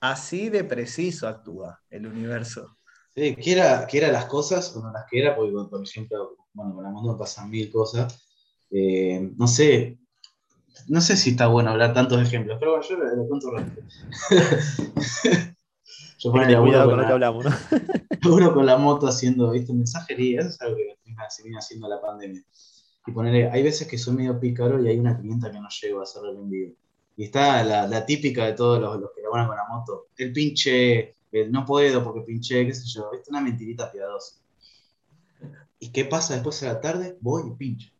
[0.00, 2.76] Así de preciso actúa el universo.
[3.14, 6.90] sí, quiera, quiera las cosas o no las quiera, porque, por ejemplo, bueno, con la
[6.90, 8.26] moto pasan mil cosas.
[8.70, 9.98] Eh, no sé,
[10.88, 13.82] no sé si está bueno hablar tantos ejemplos, pero bueno, yo lo, cuento rápido.
[16.18, 17.50] yo Hay que ponele tener a uno con la- que hablamos, ¿no?
[18.34, 19.72] uno con la moto haciendo, ¿viste?
[19.72, 20.96] Mensajería, eso es algo que
[21.28, 22.42] se viene haciendo la pandemia.
[23.06, 26.00] Y ponerle, hay veces que soy medio pícaro y hay una clienta que no llego
[26.00, 26.72] a hacerle el envío.
[27.16, 30.08] Y está la, la típica de todos los, los que laburan con la moto.
[30.16, 33.10] El pinche, el no puedo porque pinché, qué sé yo.
[33.12, 34.36] Es una mentirita piadosa.
[35.78, 37.16] ¿Y qué pasa después a la tarde?
[37.20, 37.90] Voy y pincho.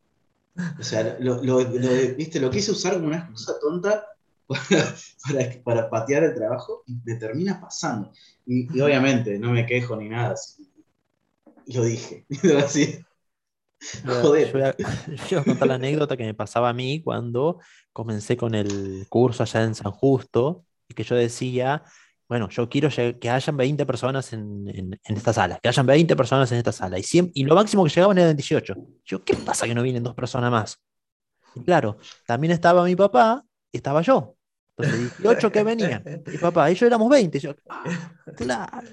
[0.78, 2.40] O sea, lo, lo- lo- ¿viste?
[2.40, 4.04] lo quise usar como una excusa tonta
[4.46, 4.60] para,
[5.28, 8.12] para, para patear el trabajo y me termina pasando.
[8.46, 10.32] Y, y obviamente no me quejo ni nada.
[10.34, 10.66] así.
[11.66, 12.26] Lo dije.
[12.64, 12.98] Así.
[14.04, 14.46] Joder.
[14.48, 14.76] yo voy a,
[15.28, 17.60] yo voy a contar la anécdota que me pasaba a mí cuando
[17.92, 21.82] comencé con el curso allá en San Justo y que yo decía,
[22.30, 26.14] bueno, yo quiero que hayan 20 personas en, en- en esta sala, que hayan 20
[26.14, 26.96] personas en esta sala.
[26.96, 28.76] Y, siem- y lo máximo que llegaban eran 18.
[29.04, 30.80] Yo, ¿qué pasa que no vienen dos personas más?
[31.56, 34.36] Y claro, también estaba mi papá y estaba yo.
[34.78, 36.04] Entonces, 18 que venían.
[36.24, 37.36] Mi papá, y yo éramos 20.
[37.38, 37.82] Y yo, "Ah,
[38.36, 38.88] claro,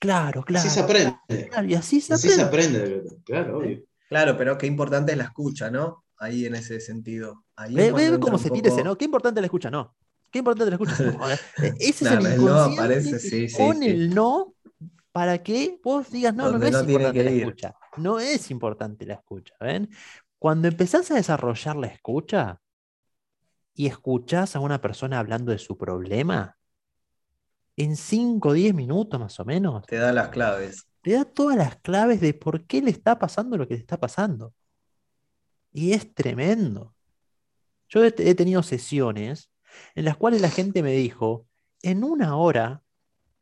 [0.00, 0.66] claro, claro.
[0.66, 1.16] Así se aprende.
[1.50, 2.78] claro, y así se Así se aprende.
[2.82, 3.16] aprende.
[3.24, 3.84] Claro, obvio.
[4.08, 6.04] Claro, pero qué importante es la escucha, ¿no?
[6.18, 7.44] Ahí en ese sentido.
[7.54, 8.98] Ahí Ve, ve cómo se tira ese, poco- ¿no?
[8.98, 9.94] Qué importante la escucha, no.
[10.34, 10.96] Qué importante la escucha.
[11.18, 13.92] Joder, eh, Ese Claro, es el no inconsciente aparece, que sí, sí, pone sí.
[13.92, 14.54] el no
[15.12, 17.42] para que vos digas, no, no, no Donde es no tiene importante la ir.
[17.44, 17.74] escucha.
[17.98, 19.88] No es importante la escucha, ¿ven?
[20.38, 22.60] Cuando empezás a desarrollar la escucha
[23.74, 26.56] y escuchás a una persona hablando de su problema,
[27.76, 30.86] en 5 o 10 minutos más o menos, Te da las claves.
[31.02, 33.98] te da todas las claves de por qué le está pasando lo que le está
[33.98, 34.52] pasando.
[35.72, 36.94] Y es tremendo.
[37.88, 39.50] Yo he tenido sesiones
[39.94, 41.46] en las cuales la gente me dijo,
[41.82, 42.82] en una hora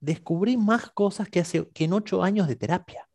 [0.01, 3.09] descubrí más cosas que, hace, que en ocho años de terapia.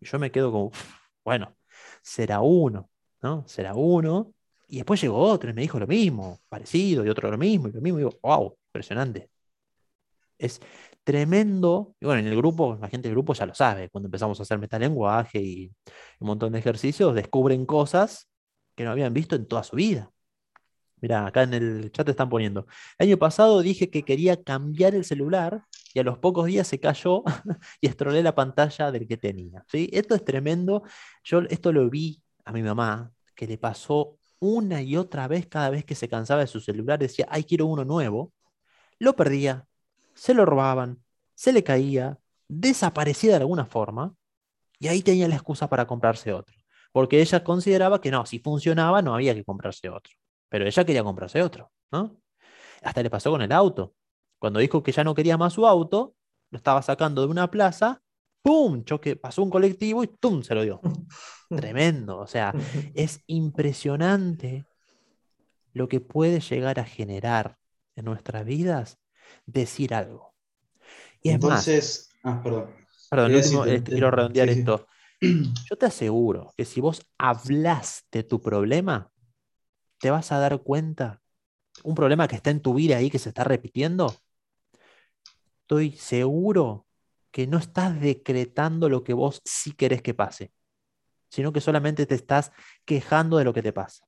[0.00, 0.92] Y yo me quedo como, "Uf,
[1.24, 1.56] bueno,
[2.02, 2.90] será uno,
[3.22, 3.44] ¿no?
[3.48, 4.32] Será uno.
[4.68, 7.72] Y después llegó otro y me dijo lo mismo, parecido, y otro lo mismo, y
[7.72, 7.98] lo mismo.
[7.98, 9.30] Y digo, wow, impresionante.
[10.38, 10.60] Es
[11.04, 11.94] tremendo.
[12.00, 14.42] Y bueno, en el grupo, la gente del grupo ya lo sabe, cuando empezamos a
[14.42, 15.72] hacer metalenguaje y
[16.20, 18.28] un montón de ejercicios, descubren cosas
[18.74, 20.10] que no habían visto en toda su vida.
[21.00, 22.66] Mira, acá en el chat te están poniendo.
[22.98, 26.80] El año pasado dije que quería cambiar el celular y a los pocos días se
[26.80, 27.22] cayó
[27.80, 29.64] y estrolé la pantalla del que tenía.
[29.68, 29.88] ¿sí?
[29.92, 30.82] Esto es tremendo.
[31.24, 35.70] Yo esto lo vi a mi mamá, que le pasó una y otra vez cada
[35.70, 38.32] vez que se cansaba de su celular, decía, ay, quiero uno nuevo.
[38.98, 39.66] Lo perdía,
[40.14, 41.02] se lo robaban,
[41.34, 44.14] se le caía, desaparecía de alguna forma
[44.78, 46.56] y ahí tenía la excusa para comprarse otro.
[46.92, 50.12] Porque ella consideraba que no, si funcionaba no había que comprarse otro.
[50.48, 52.20] Pero ella quería comprarse otro, ¿no?
[52.82, 53.94] Hasta le pasó con el auto.
[54.38, 56.14] Cuando dijo que ya no quería más su auto,
[56.50, 58.02] lo estaba sacando de una plaza,
[58.42, 58.84] ¡pum!
[58.84, 60.42] Choque, pasó un colectivo y ¡tum!
[60.42, 60.80] se lo dio.
[61.48, 62.18] Tremendo.
[62.18, 62.54] O sea,
[62.94, 64.66] es impresionante
[65.72, 67.58] lo que puede llegar a generar
[67.96, 68.98] en nuestras vidas
[69.46, 70.34] decir algo.
[71.22, 72.74] Y es más, Entonces, ah, perdón.
[73.10, 74.60] perdón, este, quiero redondear sí, sí.
[74.60, 74.86] esto.
[75.68, 79.10] Yo te aseguro que si vos hablas de tu problema,
[79.98, 81.20] te vas a dar cuenta,
[81.84, 84.14] un problema que está en tu vida ahí, que se está repitiendo,
[85.62, 86.86] estoy seguro
[87.30, 90.52] que no estás decretando lo que vos sí querés que pase,
[91.30, 92.52] sino que solamente te estás
[92.84, 94.04] quejando de lo que te pasa.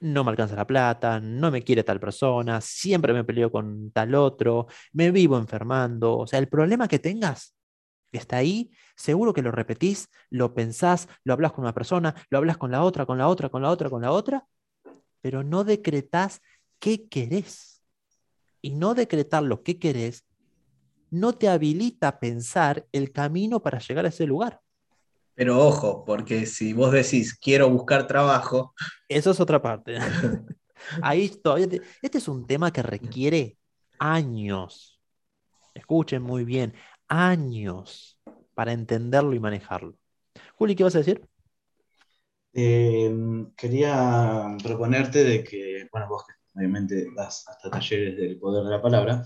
[0.00, 4.14] No me alcanza la plata, no me quiere tal persona, siempre me peleo con tal
[4.14, 6.18] otro, me vivo enfermando.
[6.18, 7.54] O sea, el problema que tengas
[8.12, 12.58] está ahí, seguro que lo repetís, lo pensás, lo hablas con una persona, lo hablas
[12.58, 14.46] con la otra, con la otra, con la otra, con la otra,
[15.22, 16.42] pero no decretás
[16.78, 17.82] qué querés.
[18.60, 20.24] Y no decretar lo que querés
[21.10, 24.60] no te habilita a pensar el camino para llegar a ese lugar.
[25.34, 28.74] Pero ojo, porque si vos decís quiero buscar trabajo,
[29.08, 29.96] Eso es otra parte.
[31.02, 33.56] Ahí todavía te- Este es un tema que requiere
[33.98, 35.00] años.
[35.74, 36.74] Escuchen muy bien,
[37.08, 38.18] años
[38.54, 39.96] para entenderlo y manejarlo.
[40.56, 41.22] Juli, ¿qué vas a decir?
[42.54, 48.70] Eh, quería proponerte de que, bueno, vos que obviamente das hasta talleres del poder de
[48.70, 49.24] la palabra,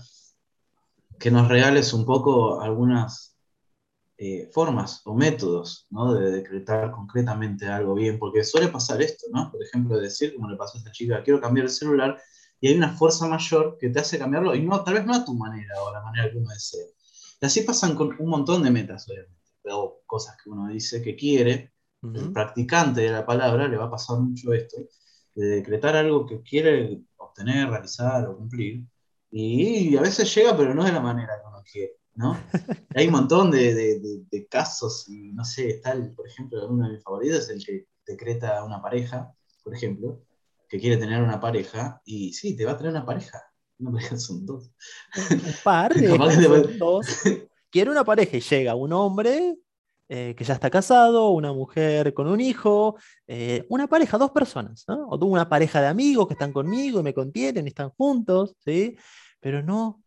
[1.19, 3.37] que nos regales un poco algunas
[4.17, 6.13] eh, formas o métodos, ¿no?
[6.13, 9.51] De decretar concretamente algo bien, porque suele pasar esto, ¿no?
[9.51, 12.19] Por ejemplo, decir, como le pasó a esta chica, quiero cambiar el celular,
[12.59, 15.25] y hay una fuerza mayor que te hace cambiarlo, y no, tal vez no a
[15.25, 16.85] tu manera o a la manera que uno desea.
[17.39, 19.37] Y así pasan con un montón de metas, obviamente,
[19.71, 23.91] o cosas que uno dice que quiere, el practicante de la palabra le va a
[23.91, 24.77] pasar mucho esto,
[25.35, 28.83] de decretar algo que quiere obtener, realizar o cumplir,
[29.31, 32.37] y a veces llega, pero no de la manera que uno quiere, ¿no?
[32.95, 36.67] Hay un montón de, de- de- de casos, y no sé, está, el, por ejemplo,
[36.67, 39.31] uno de mis favoritos es el que decreta una pareja,
[39.63, 40.21] por ejemplo,
[40.69, 43.43] que quiere tener una pareja, y sí, te va a tener una pareja,
[43.79, 44.71] una pareja son dos.
[45.29, 47.07] Un par de son dos.
[47.69, 49.57] Quiere una pareja y llega un hombre
[50.09, 52.95] eh, que ya está casado, una mujer con un hijo,
[53.27, 55.07] eh, una pareja, dos personas, ¿no?
[55.09, 58.97] O una pareja de amigos que están conmigo y me contienen y están juntos, ¿sí?
[59.39, 60.01] Pero no,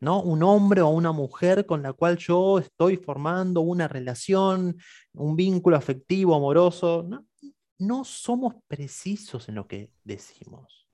[0.00, 4.76] no un hombre o una mujer con la cual yo estoy formando una relación,
[5.14, 7.02] un vínculo afectivo, amoroso.
[7.02, 7.26] No,
[7.78, 10.88] no somos precisos en lo que decimos.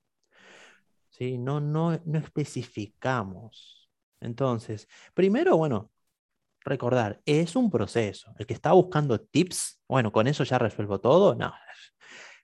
[1.10, 1.38] ¿sí?
[1.38, 3.90] No, no, no especificamos.
[4.20, 5.90] Entonces, primero, bueno,
[6.64, 8.34] recordar, es un proceso.
[8.38, 11.34] El que está buscando tips, bueno, con eso ya resuelvo todo.
[11.34, 11.52] No.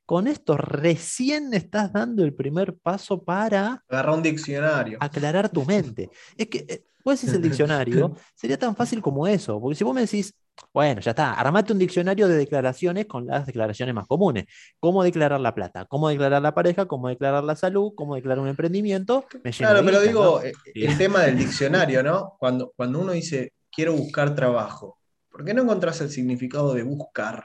[0.06, 4.98] Con esto recién estás dando el primer paso para agarra un diccionario.
[5.00, 6.10] aclarar tu mente.
[6.36, 9.94] Es que eh, vos decís el diccionario, sería tan fácil como eso, porque si vos
[9.94, 10.34] me decís,
[10.72, 14.44] bueno, ya está, armate un diccionario de declaraciones con las declaraciones más comunes.
[14.78, 15.86] ¿Cómo declarar la plata?
[15.86, 16.86] ¿Cómo declarar la pareja?
[16.86, 17.92] ¿Cómo declarar la salud?
[17.96, 19.26] ¿Cómo declarar un emprendimiento?
[19.42, 20.42] Me Claro, pero digo, ¿no?
[20.42, 22.36] eh, el tema del diccionario, ¿no?
[22.38, 24.98] Cuando, cuando uno dice quiero buscar trabajo,
[25.30, 27.44] ¿por qué no encontrás el significado de buscar?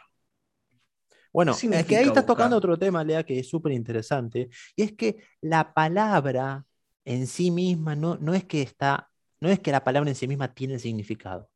[1.31, 4.81] Bueno, ¿Qué es que ahí estás tocando otro tema, Lea, que es súper interesante, y
[4.81, 6.65] es que la palabra
[7.05, 9.09] en sí misma no, no es que está,
[9.39, 11.49] no es que la palabra en sí misma tiene significado,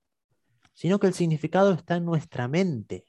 [0.74, 3.08] sino que el significado está en nuestra mente.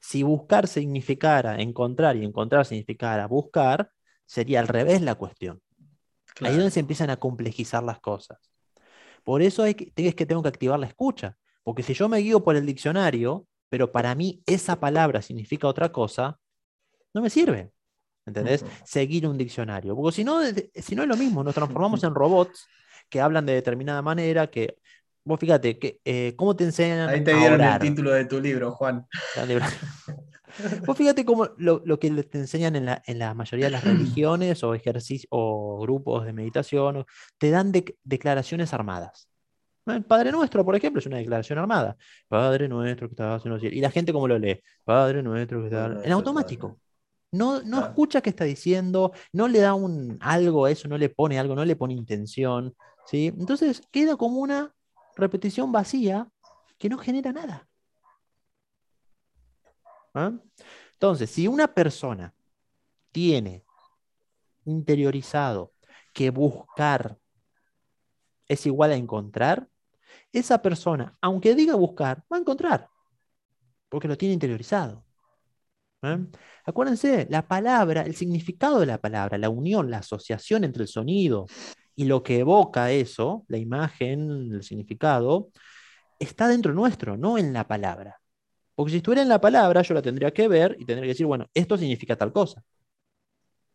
[0.00, 3.90] Si buscar significara encontrar y encontrar significara buscar,
[4.26, 5.60] sería al revés la cuestión.
[6.40, 8.38] Ahí es donde se empiezan a complejizar las cosas.
[9.26, 11.36] Por eso hay que, es que tengo que activar la escucha.
[11.64, 15.90] Porque si yo me guío por el diccionario, pero para mí esa palabra significa otra
[15.90, 16.38] cosa,
[17.12, 17.72] no me sirve.
[18.24, 18.64] ¿Entendés?
[18.84, 19.96] Seguir un diccionario.
[19.96, 20.38] Porque si no,
[20.76, 22.68] si no es lo mismo, nos transformamos en robots
[23.08, 24.78] que hablan de determinada manera, que
[25.24, 27.08] vos fíjate, que, eh, ¿cómo te enseñan?
[27.08, 29.08] Ahí te dieron el título de tu libro, Juan.
[30.86, 34.62] vos fíjate cómo lo, que te enseñan en la, en la, mayoría de las religiones
[34.64, 37.04] o ejercicios o grupos de meditación,
[37.38, 37.72] te dan
[38.04, 39.28] declaraciones armadas.
[39.86, 41.96] El Padre Nuestro, por ejemplo, es una declaración armada.
[42.28, 43.76] Padre Nuestro que estás en los cielos.
[43.76, 44.60] Y la gente cómo lo lee.
[44.84, 46.80] Padre Nuestro que está en automático.
[47.30, 51.08] No, no escucha qué está diciendo, no le da un algo a eso, no le
[51.08, 52.74] pone algo, no le pone intención.
[53.06, 53.32] ¿sí?
[53.38, 54.74] Entonces queda como una
[55.16, 56.28] repetición vacía
[56.78, 57.65] que no genera nada.
[60.16, 60.32] ¿Ah?
[60.94, 62.34] Entonces, si una persona
[63.12, 63.64] tiene
[64.64, 65.74] interiorizado
[66.14, 67.18] que buscar
[68.48, 69.68] es igual a encontrar,
[70.32, 72.88] esa persona, aunque diga buscar, va a encontrar,
[73.90, 75.04] porque lo tiene interiorizado.
[76.02, 76.18] ¿eh?
[76.64, 81.46] Acuérdense, la palabra, el significado de la palabra, la unión, la asociación entre el sonido
[81.94, 85.50] y lo que evoca eso, la imagen, el significado,
[86.18, 88.20] está dentro nuestro, no en la palabra.
[88.76, 91.26] Porque si estuviera en la palabra, yo la tendría que ver y tendría que decir,
[91.26, 92.62] bueno, esto significa tal cosa.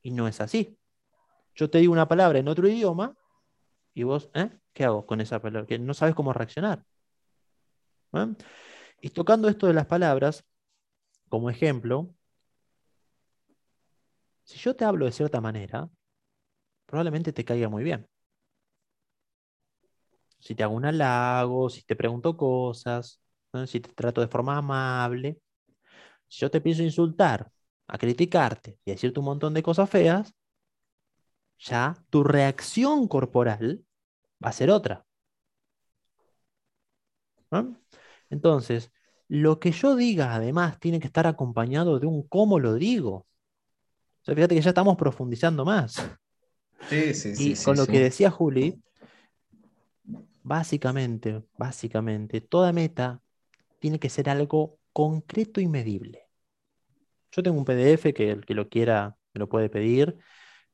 [0.03, 0.77] Y no es así.
[1.55, 3.15] Yo te digo una palabra en otro idioma
[3.93, 4.49] y vos, ¿eh?
[4.73, 5.67] ¿qué hago con esa palabra?
[5.67, 6.85] Que no sabes cómo reaccionar.
[8.13, 8.27] ¿eh?
[9.01, 10.45] Y tocando esto de las palabras,
[11.29, 12.13] como ejemplo,
[14.43, 15.89] si yo te hablo de cierta manera,
[16.85, 18.07] probablemente te caiga muy bien.
[20.39, 23.20] Si te hago un halago, si te pregunto cosas,
[23.65, 25.41] si te trato de forma amable,
[26.27, 27.51] si yo te pienso insultar,
[27.87, 30.33] a criticarte y a decirte un montón de cosas feas,
[31.59, 33.85] ya tu reacción corporal
[34.43, 35.05] va a ser otra.
[38.29, 38.91] Entonces,
[39.27, 43.13] lo que yo diga, además, tiene que estar acompañado de un cómo lo digo.
[43.15, 45.95] O sea, fíjate que ya estamos profundizando más.
[46.87, 47.51] Sí, sí, sí.
[47.51, 48.81] Y con lo que decía Juli,
[50.43, 53.21] básicamente, básicamente, toda meta
[53.82, 56.29] tiene que ser algo concreto y medible.
[57.32, 60.17] Yo tengo un PDF que el que lo quiera me lo puede pedir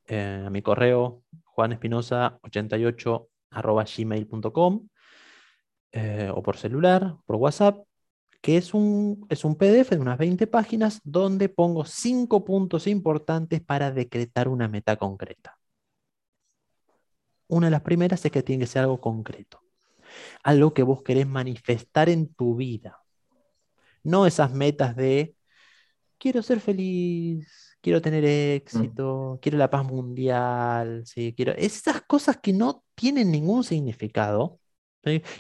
[0.06, 1.24] eh, a mi correo
[1.56, 3.28] juanespinosa88
[3.98, 4.88] gmail.com
[5.94, 7.88] eh, o por celular, por WhatsApp
[8.42, 13.62] que es un, es un PDF de unas 20 páginas donde pongo cinco puntos importantes
[13.62, 15.58] para decretar una meta concreta.
[17.48, 19.62] Una de las primeras es que tiene que ser algo concreto,
[20.44, 23.00] algo que vos querés manifestar en tu vida.
[24.04, 25.36] No esas metas de
[26.18, 29.40] quiero ser feliz, quiero tener éxito, mm.
[29.40, 31.34] quiero la paz mundial, ¿sí?
[31.36, 34.60] quiero esas cosas que no tienen ningún significado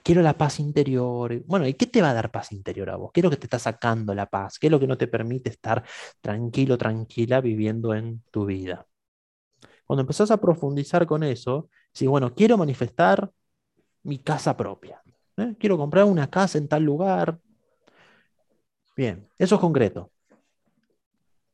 [0.03, 1.43] Quiero la paz interior.
[1.45, 3.11] Bueno, ¿y qué te va a dar paz interior a vos?
[3.13, 4.59] ¿Qué es lo que te está sacando la paz?
[4.59, 5.83] ¿Qué es lo que no te permite estar
[6.21, 8.85] tranquilo, tranquila viviendo en tu vida?
[9.85, 13.31] Cuando empezás a profundizar con eso, si bueno, quiero manifestar
[14.07, 15.01] mi casa propia.
[15.37, 15.55] ¿eh?
[15.59, 17.39] Quiero comprar una casa en tal lugar.
[18.95, 20.11] Bien, eso es concreto.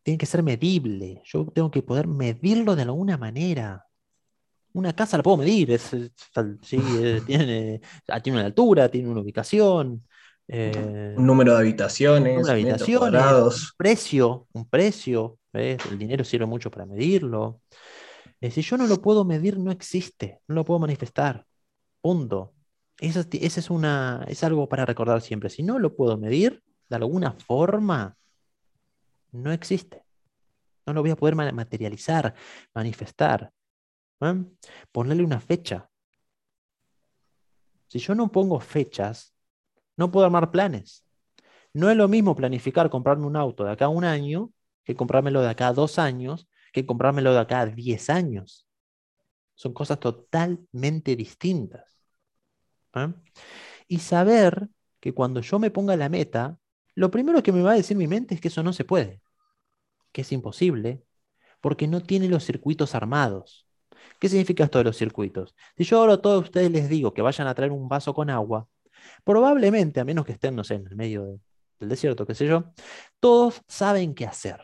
[0.04, 1.22] Tiene que ser medible.
[1.26, 3.86] Yo tengo que poder medirlo de alguna manera
[4.74, 5.84] una casa la puedo medir, es,
[6.62, 10.06] sí, eh, tiene, ah, tiene una altura, tiene una ubicación.
[10.48, 16.86] Eh, un número de habitaciones, un, un precio, un precio, el dinero sirve mucho para
[16.86, 17.62] medirlo.
[18.42, 21.46] Eh, si yo no lo puedo medir, no existe, no lo puedo manifestar.
[22.04, 22.54] Punto.
[23.00, 25.50] Eso, es, una, es algo para recordar siempre.
[25.50, 28.18] Si no lo puedo medir, de alguna forma,
[29.32, 30.04] no existe.
[30.86, 32.36] No lo voy a poder materializar,
[32.74, 33.54] manifestar.
[34.92, 35.90] Ponerle una fecha.
[37.88, 39.34] Si yo no pongo fechas,
[39.96, 41.06] no puedo armar planes.
[41.72, 44.52] No es lo mismo planificar comprarme un auto de acá a un año
[44.84, 48.68] que comprármelo de acá a dos años, que comprármelo de acá a diez años.
[49.56, 51.93] Son cosas totalmente distintas.
[52.96, 53.14] ¿Eh?
[53.88, 54.70] Y saber
[55.00, 56.58] que cuando yo me ponga la meta,
[56.96, 59.22] lo primero que me va a decir mi mente es que eso no se puede,
[60.12, 61.04] que es imposible,
[61.62, 63.68] porque no tiene los circuitos armados.
[64.20, 65.56] ¿Qué significa esto de los circuitos?
[65.78, 68.30] Si yo ahora a todos ustedes les digo que vayan a traer un vaso con
[68.30, 68.68] agua,
[69.24, 71.40] probablemente, a menos que estén, no sé, en el medio
[71.80, 72.66] del desierto, qué sé yo,
[73.20, 74.62] todos saben qué hacer.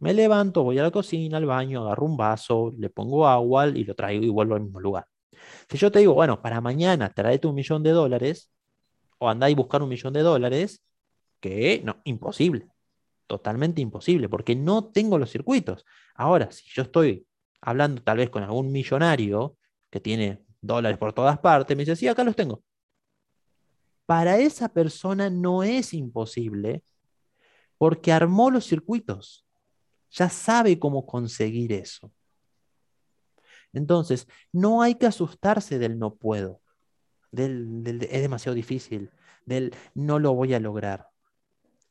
[0.00, 3.84] Me levanto, voy a la cocina, al baño, agarro un vaso, le pongo agua y
[3.84, 5.06] lo traigo y vuelvo al mismo lugar.
[5.68, 8.50] Si yo te digo, bueno, para mañana traete un millón de dólares,
[9.18, 10.82] o andá y buscar un millón de dólares,
[11.40, 12.68] que no, imposible.
[13.26, 15.84] Totalmente imposible, porque no tengo los circuitos.
[16.14, 17.26] Ahora, si yo estoy
[17.60, 19.56] hablando tal vez con algún millonario
[19.90, 22.62] que tiene dólares por todas partes, me dice, sí, acá los tengo.
[24.06, 26.82] Para esa persona no es imposible
[27.76, 29.46] porque armó los circuitos,
[30.10, 32.10] ya sabe cómo conseguir eso.
[33.72, 36.62] Entonces, no hay que asustarse del no puedo,
[37.30, 39.10] del, es demasiado difícil,
[39.44, 41.08] del no lo voy a lograr.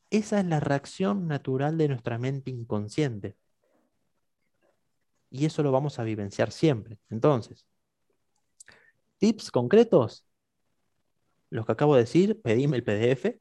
[0.10, 3.38] Esa es la reacción natural de nuestra mente inconsciente.
[5.30, 7.00] Y eso lo vamos a vivenciar siempre.
[7.10, 7.68] Entonces,
[9.18, 10.26] tips concretos,
[11.50, 13.40] los que acabo de decir, pedime el PDF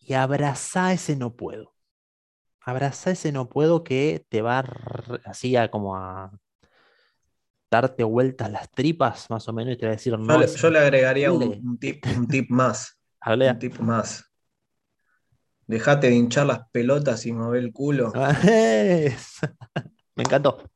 [0.00, 1.75] y abraza ese no puedo.
[2.66, 4.64] Abraza ese no puedo que te va
[5.24, 6.32] así a como a
[7.70, 10.44] darte vueltas las tripas, más o menos, y te va a decir no.
[10.44, 12.98] Yo, le, agregaría un, tip, un tip más.
[13.24, 14.24] Un tip más.
[15.68, 18.12] Dejate de hinchar las pelotas y mover el culo.
[20.16, 20.68] Me encantó.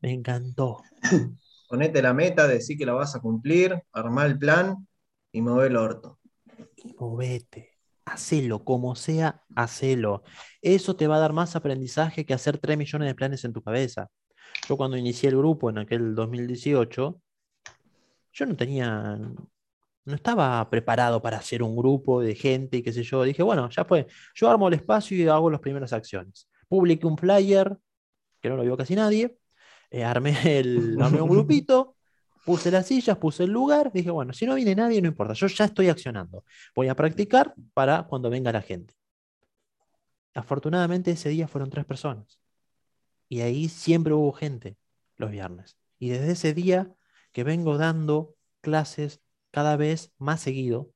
[0.00, 0.82] Me encantó.
[1.68, 4.88] Ponete la meta, decí que la vas a cumplir, armá el plan
[5.30, 6.18] y mover el orto.
[6.76, 7.71] Y movete.
[8.04, 10.22] Hacelo, como sea, hacelo.
[10.60, 13.62] Eso te va a dar más aprendizaje que hacer 3 millones de planes en tu
[13.62, 14.08] cabeza.
[14.68, 17.20] Yo cuando inicié el grupo en aquel 2018,
[18.32, 19.18] yo no tenía,
[20.04, 23.22] no estaba preparado para hacer un grupo de gente y qué sé yo.
[23.24, 24.06] Dije, bueno, ya fue.
[24.34, 26.48] Yo armo el espacio y hago las primeras acciones.
[26.68, 27.76] Publiqué un flyer,
[28.40, 29.38] que no lo vio casi nadie.
[29.90, 31.96] Eh, armé, el, armé un grupito,
[32.44, 33.92] puse las sillas, puse el lugar.
[33.92, 35.34] Dije, bueno, si no viene nadie, no importa.
[35.34, 36.44] Yo ya estoy accionando.
[36.74, 38.94] Voy a practicar para cuando venga la gente.
[40.34, 42.40] Afortunadamente ese día fueron tres personas.
[43.28, 44.76] Y ahí siempre hubo gente
[45.16, 45.78] los viernes.
[45.98, 46.92] Y desde ese día
[47.32, 49.20] que vengo dando clases
[49.50, 50.92] cada vez más seguido,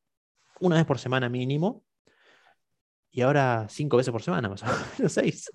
[0.61, 1.85] una vez por semana mínimo,
[3.11, 5.51] y ahora cinco veces por semana, más o menos, seis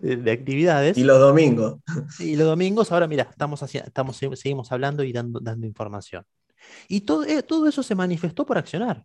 [0.00, 0.96] de actividades.
[0.98, 1.76] Y los domingos.
[2.18, 6.24] Y los domingos, ahora mira, estamos, estamos seguimos hablando y dando, dando información.
[6.88, 9.04] Y todo, eh, todo eso se manifestó por accionar.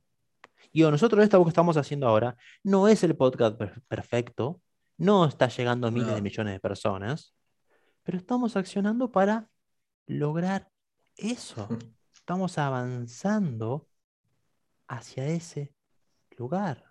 [0.72, 4.62] Y nosotros esto que estamos haciendo ahora no es el podcast perfecto,
[4.98, 7.34] no está llegando a miles de millones de personas,
[8.04, 9.50] pero estamos accionando para
[10.08, 10.70] lograr
[11.18, 11.68] eso.
[12.14, 13.88] estamos avanzando
[14.88, 15.74] hacia ese
[16.38, 16.86] lugar.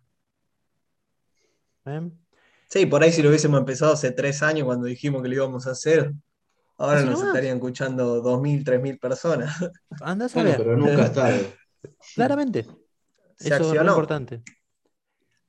[2.71, 5.67] Sí, por ahí si lo hubiésemos empezado hace tres años cuando dijimos que lo íbamos
[5.67, 6.13] a hacer,
[6.79, 9.57] ahora nos estarían escuchando 2.000, 3.000 personas.
[10.01, 10.57] Anda a saber.
[10.57, 11.37] pero nunca está.
[12.15, 12.67] Claramente.
[13.41, 14.43] Eso es lo importante.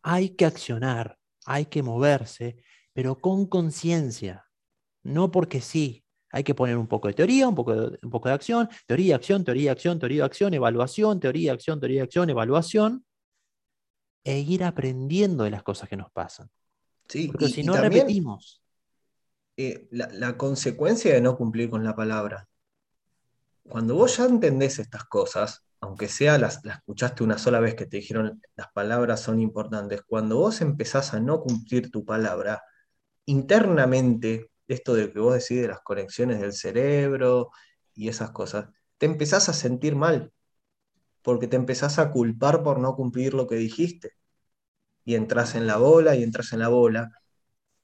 [0.02, 1.16] Hay que accionar,
[1.46, 2.58] hay que moverse,
[2.92, 4.48] pero con conciencia.
[5.04, 8.30] No porque sí, hay que poner un poco de teoría, un poco de, un poco
[8.30, 13.06] de acción, teoría, acción, teoría, acción, teoría, acción, evaluación, teoría, acción, teoría, acción, evaluación,
[14.24, 16.50] e ir aprendiendo de las cosas que nos pasan.
[17.12, 18.62] Sí, Porque si no repetimos.
[19.58, 22.48] Eh, la, consecuencia de no cumplir con la palabra.
[23.68, 27.86] Cuando vos ya entendés estas cosas, aunque sea las, las escuchaste una sola vez que
[27.86, 32.64] te dijeron las palabras son importantes, cuando vos empezás a no cumplir tu palabra,
[33.26, 37.50] internamente esto de que vos decís de las conexiones del cerebro
[37.94, 40.32] y esas cosas, te empezás a sentir mal,
[41.22, 44.21] porque te empezás a culpar por no cumplir lo que dijiste.
[45.06, 47.12] Y entras en la bola y entras en la bola.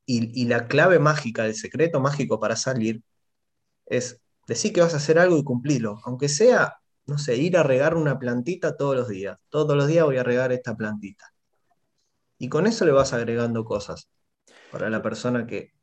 [0.06, 3.04] Y, la clave mágica, el secreto mágico para salir
[3.86, 7.64] es decir que vas a hacer algo y cumplirlo, aunque sea, no sé, ir a
[7.64, 9.40] regar una plantita todos los días.
[9.50, 11.34] Todos los días voy a regar esta plantita.
[12.38, 14.10] Y con eso le vas agregando cosas
[14.72, 15.74] para la persona que,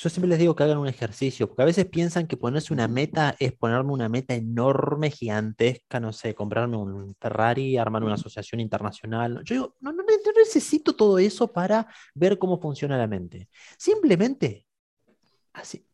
[0.00, 2.86] yo siempre les digo que hagan un ejercicio, porque a veces piensan que ponerse una
[2.86, 8.60] meta es ponerme una meta enorme, gigantesca, no sé, comprarme un Ferrari, armar una asociación
[8.60, 9.42] internacional.
[9.42, 10.04] Yo digo, no, no,
[10.36, 13.48] necesito todo eso para ver cómo funciona la mente.
[13.76, 14.66] Simplemente,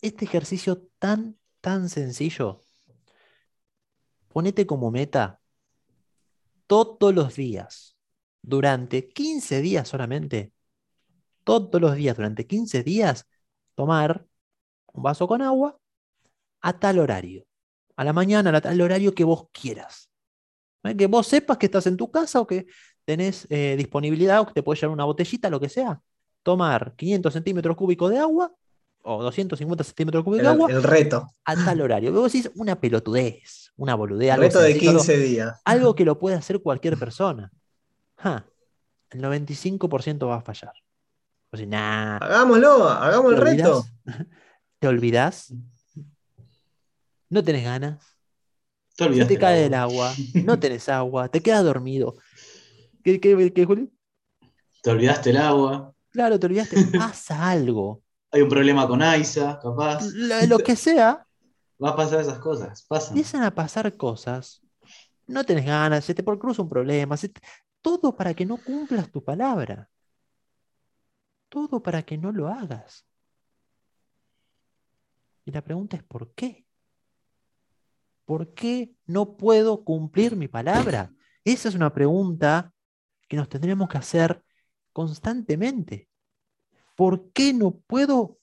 [0.02, 2.60] este ejercicio tan, tan sencillo,
[4.28, 5.40] ponete como meta
[6.66, 7.96] todos los días,
[8.42, 10.52] durante 15 días solamente,
[11.42, 13.26] todos los días, durante 15 días,
[13.74, 14.24] tomar
[14.92, 15.78] un vaso con agua
[16.60, 17.44] a tal horario.
[17.96, 20.08] A la mañana, a tal horario que vos quieras.
[20.84, 20.96] ¿Eh?
[20.96, 22.66] Que vos sepas que estás en tu casa o que
[23.04, 26.00] tenés eh, disponibilidad o que te puedes llevar una botellita, lo que sea.
[26.42, 28.52] Tomar 500 centímetros cúbicos de agua
[29.02, 30.70] o 250 centímetros cúbicos de agua.
[30.70, 31.28] El reto.
[31.44, 32.12] A tal horario.
[32.12, 34.34] Vos decís una pelotudez, una boludez.
[34.34, 35.60] El reto de 15 días.
[35.64, 37.52] Algo que lo puede hacer cualquier persona.
[39.10, 40.72] el 95% va a fallar.
[42.20, 43.84] Hagámoslo, hagamos el reto.
[44.78, 45.52] ¿Te olvidas?
[47.30, 48.04] ¿No tenés ganas?
[48.96, 52.14] Te, te cae el agua, no tenés agua, te quedas dormido.
[53.02, 53.92] ¿Qué, qué, qué, Juli?
[54.82, 55.92] Te olvidaste el agua.
[56.10, 58.02] Claro, te olvidaste, pasa algo.
[58.30, 60.02] Hay un problema con Aiza, capaz.
[60.14, 61.26] Lo, lo que sea,
[61.82, 63.16] Va a pasar esas cosas, pasan.
[63.16, 64.62] empiezan a pasar cosas.
[65.26, 67.40] No tenés ganas, se te por cruza un problema, se te-
[67.82, 69.90] todo para que no cumplas tu palabra.
[71.54, 73.06] Todo para que no lo hagas.
[75.44, 76.66] Y la pregunta es ¿por qué?
[78.24, 81.14] ¿Por qué no puedo cumplir mi palabra?
[81.44, 82.74] Esa es una pregunta
[83.28, 84.42] que nos tendremos que hacer
[84.92, 86.08] constantemente.
[86.96, 88.40] ¿Por qué no puedo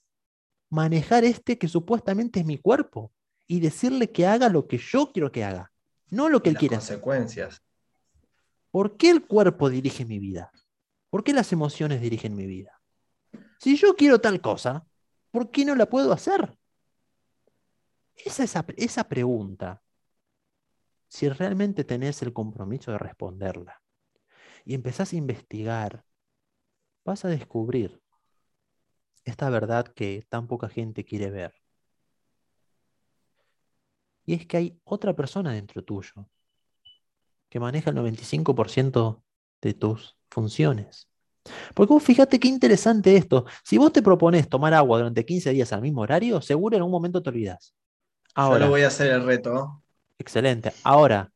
[0.69, 3.11] manejar este que supuestamente es mi cuerpo
[3.45, 5.73] y decirle que haga lo que yo quiero que haga,
[6.11, 7.01] no lo que él las quiere hacer?
[7.01, 7.61] consecuencias.
[8.69, 10.53] ¿Por qué el cuerpo dirige mi vida?
[11.09, 12.80] ¿Por qué las emociones dirigen mi vida?
[13.59, 14.87] Si yo quiero tal cosa,
[15.31, 16.57] ¿por qué no la puedo hacer?
[18.15, 19.81] Esa, esa, esa pregunta,
[21.07, 23.81] si realmente tenés el compromiso de responderla
[24.65, 26.05] y empezás a investigar,
[27.03, 28.01] vas a descubrir
[29.23, 31.53] esta verdad que tan poca gente quiere ver.
[34.25, 36.29] Y es que hay otra persona dentro tuyo
[37.49, 39.23] que maneja el 95%
[39.61, 41.10] de tus funciones.
[41.75, 43.45] Porque vos fíjate qué interesante esto.
[43.63, 46.91] Si vos te propones tomar agua durante 15 días al mismo horario, seguro en un
[46.91, 47.73] momento te olvidás.
[48.47, 49.81] Yo Ahora, lo voy a hacer el reto.
[50.19, 50.77] excelente.
[50.83, 51.31] Ahora,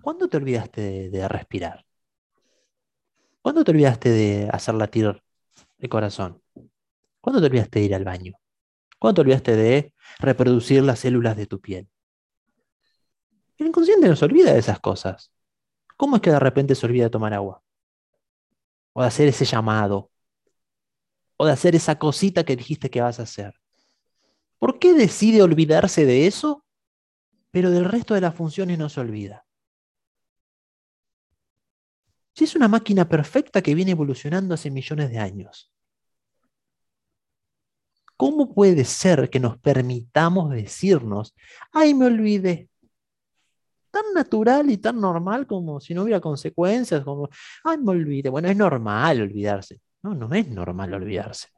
[0.00, 1.86] ¿cuándo te olvidaste de, de respirar?
[3.42, 5.22] ¿Cuándo te olvidaste de hacer latir
[5.78, 6.42] el corazón?
[7.20, 8.34] ¿Cuándo te olvidaste de ir al baño?
[8.98, 11.88] ¿Cuándo te olvidaste de reproducir las células de tu piel?
[13.58, 15.30] El inconsciente no se olvida de esas cosas.
[15.96, 17.62] ¿Cómo es que de repente se olvida de tomar agua?
[18.92, 20.10] O de hacer ese llamado.
[21.36, 23.54] O de hacer esa cosita que dijiste que vas a hacer.
[24.58, 26.64] ¿Por qué decide olvidarse de eso,
[27.50, 29.46] pero del resto de las funciones no se olvida?
[32.34, 35.72] Si es una máquina perfecta que viene evolucionando hace millones de años.
[38.16, 41.34] ¿Cómo puede ser que nos permitamos decirnos,
[41.72, 42.69] ay, me olvidé?
[43.90, 47.28] Tan natural y tan normal como si no hubiera consecuencias, como,
[47.64, 48.28] ay, me olvidé.
[48.30, 49.80] Bueno, es normal olvidarse.
[50.02, 51.48] No, no es normal olvidarse.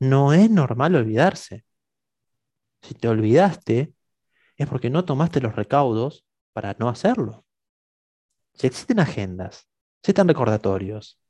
[0.00, 1.64] No es normal olvidarse.
[2.82, 3.94] Si te olvidaste,
[4.56, 7.44] es porque no tomaste los recaudos para no hacerlo.
[8.54, 9.68] Si existen agendas,
[10.02, 11.20] si están recordatorios,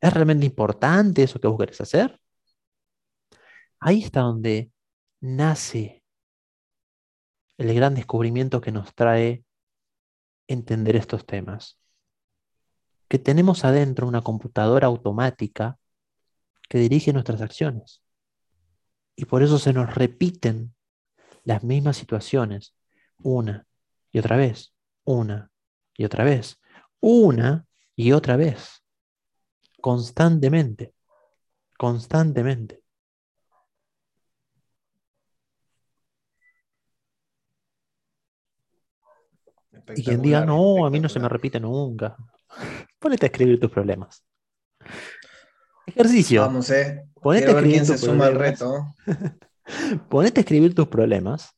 [0.00, 2.18] ¿es realmente importante eso que vos querés hacer?
[3.80, 4.72] Ahí está donde
[5.20, 6.01] nace
[7.62, 9.44] el gran descubrimiento que nos trae
[10.48, 11.78] entender estos temas.
[13.08, 15.78] Que tenemos adentro una computadora automática
[16.68, 18.02] que dirige nuestras acciones.
[19.14, 20.74] Y por eso se nos repiten
[21.44, 22.74] las mismas situaciones
[23.18, 23.66] una
[24.10, 25.50] y otra vez, una
[25.94, 26.60] y otra vez,
[27.00, 28.82] una y otra vez,
[29.80, 30.94] constantemente,
[31.78, 32.81] constantemente.
[39.94, 42.16] Y quien diga, no, a mí no se me repite nunca.
[42.98, 44.22] Ponete a escribir tus problemas.
[45.86, 46.42] Ejercicio.
[46.42, 47.04] Vamos, eh.
[47.20, 48.60] Ponete Quiero a quién escribir se tus suma al problemas.
[48.60, 48.94] reto.
[50.08, 51.50] Ponete a escribir tus problemas.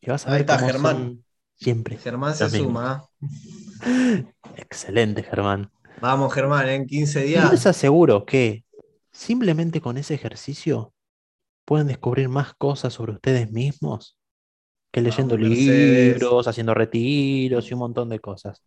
[0.00, 0.96] Y vas a Ahí ver está, Germán.
[0.96, 1.24] son
[1.56, 1.96] siempre.
[1.98, 2.62] Germán se mismos.
[2.62, 3.08] suma.
[4.56, 5.70] Excelente, Germán.
[6.00, 7.66] Vamos, Germán, en 15 Y yo les días.
[7.66, 8.64] aseguro que
[9.12, 10.92] simplemente con ese ejercicio
[11.64, 14.18] pueden descubrir más cosas sobre ustedes mismos
[14.96, 16.14] que leyendo Mercedes.
[16.14, 18.62] libros, haciendo retiros y un montón de cosas.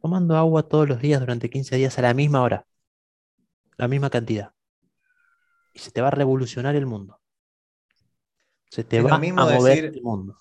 [0.00, 2.66] Tomando agua todos los días durante 15 días a la misma hora,
[3.76, 4.52] la misma cantidad.
[5.74, 7.20] Y se te va a revolucionar el mundo.
[8.70, 10.36] Se te Es va a mover decir- el mundo.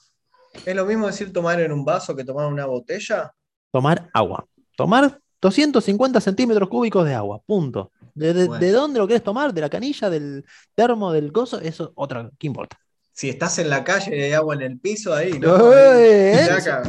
[0.66, 3.34] ¿Es lo mismo decir tomar en un vaso que tomar en una botella?
[3.72, 4.46] Tomar agua.
[4.78, 7.42] Tomar 250 centímetros cúbicos de agua.
[7.46, 7.92] Punto.
[8.16, 8.60] ¿De, de- Bueno.
[8.62, 9.54] de dónde lo querés tomar?
[9.54, 10.10] ¿De la canilla?
[10.10, 11.12] ¿Del termo?
[11.12, 11.60] ¿Del coso?
[11.60, 12.32] Eso, otra.
[12.40, 12.80] ¿Qué importa?
[13.20, 15.74] Si estás en la calle y hay agua en el piso, ahí, ¿no?
[15.74, 16.41] ¡Eh!
[16.49, 16.84] Acá.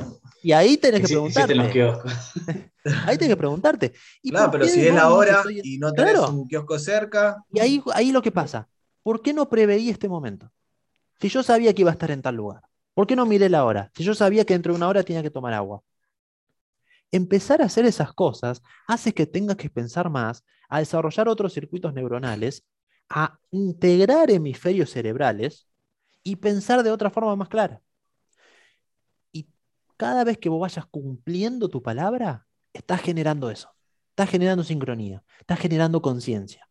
[0.45, 1.71] Y ahí tenés que preguntarte.
[1.73, 2.13] kioscos.
[3.05, 3.93] Ahí tenés que preguntarte.
[4.23, 6.31] ¿y Claro, pero si es la hora estoy- y no tenés Claro.
[6.31, 8.69] un kiosco cerca, Y ahí, ahí lo que pasa.
[9.03, 10.53] ¿Por qué no preveí este momento?
[11.21, 12.63] Si yo sabía que iba a estar en tal lugar.
[12.95, 13.91] ¿Por qué no miré la hora?
[13.97, 15.83] Si yo sabía que dentro de una hora tenía que tomar agua.
[17.11, 21.93] Empezar a hacer esas cosas hace que tengas que pensar más, a desarrollar otros circuitos
[21.93, 22.65] neuronales,
[23.09, 25.67] a integrar hemisferios cerebrales
[26.23, 27.81] y pensar de otra forma más clara.
[29.33, 29.49] Y
[29.97, 33.71] cada vez que vos vayas cumpliendo tu palabra, estás generando eso.
[34.11, 36.69] Estás generando sincronía, estás generando conciencia.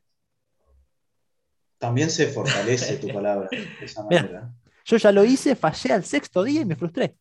[1.79, 4.21] También se fortalece tu palabra de esa Mira.
[4.21, 4.53] manera.
[4.85, 7.15] Yo ya lo hice, fallé al sexto día y me frustré.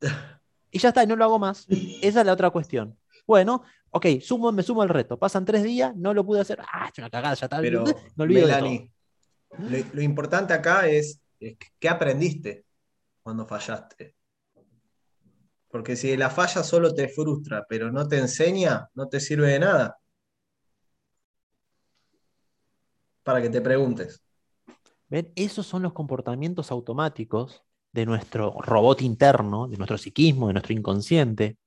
[0.70, 1.66] Y ya está, y no lo hago más.
[2.02, 2.94] Esa es la otra cuestión.
[3.26, 5.18] Bueno, ok, sumo, me sumo al reto.
[5.18, 6.60] Pasan tres días, no lo pude hacer.
[6.60, 7.58] Ah, es una cagada, ya está.
[7.62, 7.84] Pero,
[8.16, 8.92] me olvido Melanie,
[9.56, 12.64] lo, lo importante acá es qué aprendiste
[13.22, 14.14] cuando fallaste.
[15.70, 19.58] Porque si la falla solo te frustra, pero no te enseña, no te sirve de
[19.58, 19.98] nada.
[23.22, 24.22] Para que te preguntes.
[25.08, 25.30] ¿Ven?
[25.36, 27.62] Esos son los comportamientos automáticos
[27.92, 31.58] de nuestro robot interno, de nuestro psiquismo, de nuestro inconsciente,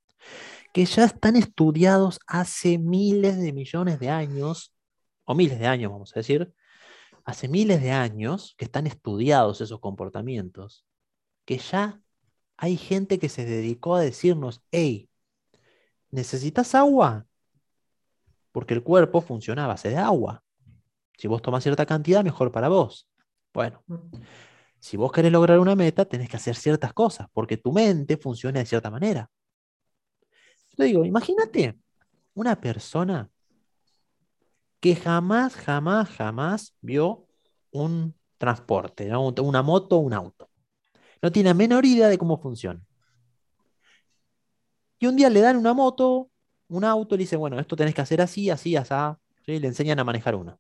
[0.73, 4.73] que ya están estudiados hace miles de millones de años,
[5.25, 6.53] o miles de años, vamos a decir,
[7.25, 10.85] hace miles de años que están estudiados esos comportamientos,
[11.45, 12.01] que ya
[12.57, 15.09] hay gente que se dedicó a decirnos, hey,
[16.09, 17.25] ¿necesitas agua?
[18.51, 20.43] Porque el cuerpo funciona a base de agua.
[21.17, 23.09] Si vos tomas cierta cantidad, mejor para vos.
[23.53, 23.83] Bueno,
[24.79, 28.59] si vos querés lograr una meta, tenés que hacer ciertas cosas, porque tu mente funciona
[28.59, 29.29] de cierta manera.
[30.77, 31.77] Yo digo, imagínate
[32.33, 33.29] una persona
[34.81, 37.27] que jamás, jamás, jamás vio
[37.71, 40.49] un transporte, una moto un auto.
[41.21, 42.81] No tiene la menor idea de cómo funciona.
[44.99, 46.29] Y un día le dan una moto,
[46.67, 48.93] un auto, le dicen, bueno, esto tenés que hacer así, así, así.
[49.45, 50.57] Le enseñan a manejar una.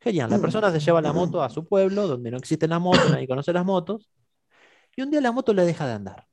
[0.00, 3.08] Genial, la persona se lleva la moto a su pueblo, donde no existen las motos,
[3.10, 4.10] nadie conoce las motos,
[4.96, 6.26] y un día la moto le deja de andar.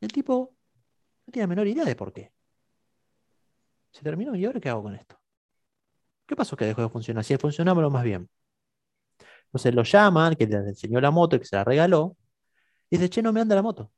[0.00, 0.54] El tipo
[1.26, 2.32] no tiene la menor idea de por qué.
[3.92, 5.17] Se terminó, ¿y ahora qué hago con esto?
[6.28, 7.24] ¿Qué pasó que dejó de funcionar?
[7.24, 8.28] Si funcionaba más bien.
[9.46, 12.16] Entonces lo llaman, que le enseñó la moto y que se la regaló,
[12.90, 13.90] y dice, che, no me anda la moto.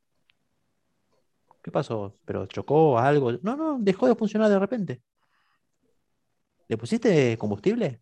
[1.61, 2.17] ¿Qué pasó?
[2.25, 3.33] ¿Pero chocó algo?
[3.43, 5.03] No, no, dejó de funcionar de repente.
[6.69, 8.01] ¿Le pusiste combustible?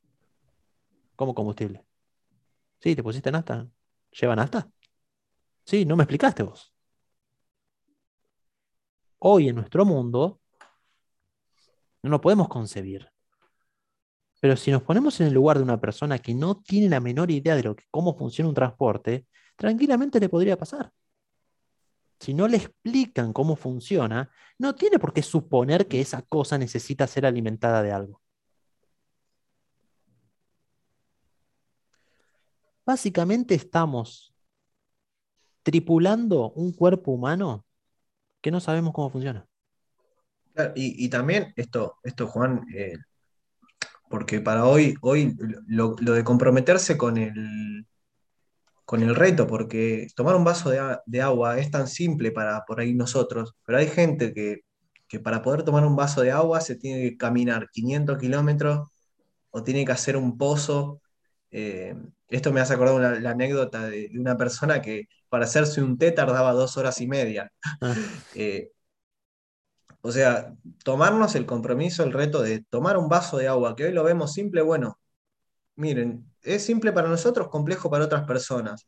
[1.17, 1.85] ¿Cómo combustible?
[2.81, 3.67] Sí, ¿te pusiste nafta?
[4.13, 4.71] ¿Lleva nafta?
[5.65, 6.75] Sí, no me explicaste vos.
[9.21, 10.41] Hoy en nuestro mundo
[12.03, 13.11] no lo podemos concebir.
[14.41, 17.31] Pero si nos ponemos en el lugar de una persona que no tiene la menor
[17.31, 19.27] idea de lo que, cómo funciona un transporte,
[19.57, 20.93] tranquilamente le podría pasar.
[22.21, 27.07] Si no le explican cómo funciona, no tiene por qué suponer que esa cosa necesita
[27.07, 28.21] ser alimentada de algo.
[32.85, 34.35] Básicamente estamos
[35.63, 37.67] tripulando un cuerpo humano
[38.41, 39.47] que no sabemos cómo funciona.
[40.75, 42.97] Y, también esto, esto Juan, eh,
[44.09, 45.37] porque para hoy, hoy
[45.67, 47.87] lo, de comprometerse con el,
[48.85, 52.95] con el reto, porque tomar un vaso de, agua es tan simple para por ahí
[52.95, 54.63] nosotros, pero hay gente que,
[55.21, 58.89] para poder tomar un vaso de agua se tiene que caminar 500 kilómetros
[59.51, 61.01] o tiene que hacer un pozo.
[61.51, 61.95] Eh,
[62.29, 66.53] esto me hace acordar la anécdota de, una persona que para hacerse un té tardaba
[66.53, 67.51] dos horas y media.
[67.81, 67.95] Ah.
[68.35, 68.71] Eh,
[70.01, 73.93] o sea, tomarnos el compromiso, el reto de tomar un vaso de agua, que hoy
[73.93, 74.99] lo vemos simple, bueno,
[75.77, 78.87] miren, es simple para nosotros, complejo para otras personas.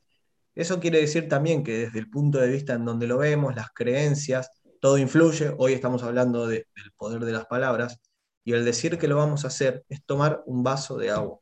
[0.55, 3.71] Eso quiere decir también que desde el punto de vista en donde lo vemos, las
[3.71, 4.51] creencias,
[4.81, 5.55] todo influye.
[5.59, 8.01] Hoy estamos hablando del poder de las palabras.
[8.45, 11.39] Y el decir que lo vamos a hacer es tomar un vaso de agua.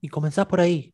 [0.00, 0.92] Y comenzás por ahí.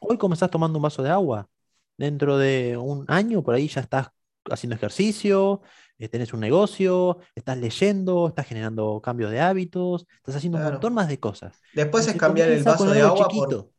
[0.00, 1.48] Hoy comenzás tomando un vaso de agua.
[1.96, 4.08] Dentro de un año, por ahí ya estás
[4.50, 5.60] haciendo ejercicio,
[5.98, 10.94] eh, tenés un negocio, estás leyendo, estás generando cambios de hábitos, estás haciendo un montón
[10.94, 11.60] más de cosas.
[11.74, 13.70] Después es cambiar el vaso de agua por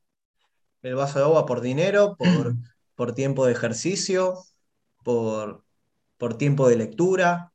[0.84, 2.26] el vaso de agua por dinero, por,
[2.96, 4.36] por tiempo de ejercicio,
[5.04, 5.64] por,
[6.18, 7.52] por tiempo de lectura.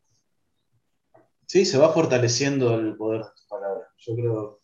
[1.47, 3.87] Sí, se va fortaleciendo el poder de tu palabra.
[3.99, 4.61] Yo creo,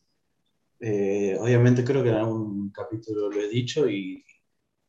[0.80, 4.24] eh, obviamente creo que en algún capítulo lo he dicho y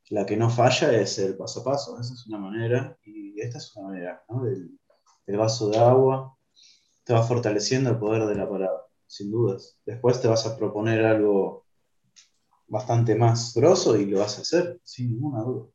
[0.09, 1.99] la que no falla es el paso a paso.
[1.99, 4.45] Esa es una manera y esta es una manera, ¿no?
[4.45, 6.37] el vaso de agua,
[7.03, 9.77] te va fortaleciendo el poder de la palabra, sin dudas.
[9.85, 11.65] Después te vas a proponer algo
[12.67, 15.67] bastante más grosso y lo vas a hacer, sin ninguna duda.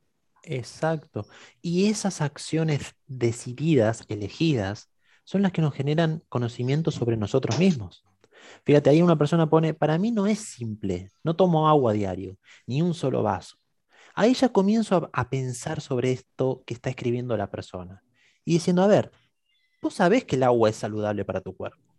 [0.42, 1.26] Exacto.
[1.60, 4.90] Y esas acciones decididas, elegidas,
[5.24, 8.04] son las que nos generan conocimiento sobre nosotros mismos.
[8.64, 12.80] Fíjate, ahí una persona pone, para mí no es simple, no tomo agua diario, ni
[12.80, 13.57] un solo vaso.
[14.18, 18.02] Ahí ya comienzo a, pensar sobre esto que está escribiendo la persona
[18.44, 19.12] y diciendo, a ver,
[19.80, 21.94] Vos sabés que el agua es saludable para tu cuerpo.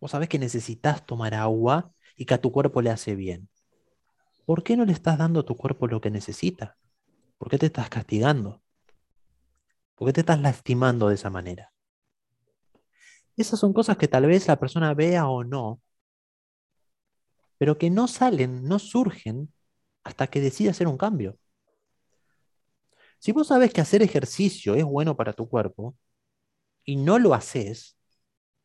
[0.00, 3.48] Vos sabés que necesitas tomar agua y que a tu cuerpo le hace bien.
[4.44, 6.76] ¿Por qué no le estás dando a tu cuerpo lo que necesita?
[7.38, 8.62] ¿Por qué te estás castigando?
[9.94, 11.72] ¿Por qué te estás lastimando de esa manera?
[13.36, 15.80] Esas son cosas que tal vez la persona vea o no,
[17.56, 19.54] pero que no salen, no surgen
[20.04, 21.38] hasta que decide hacer un cambio.
[23.22, 25.96] Si vos sabes que hacer ejercicio es bueno para tu cuerpo,
[26.84, 27.96] y no lo haces,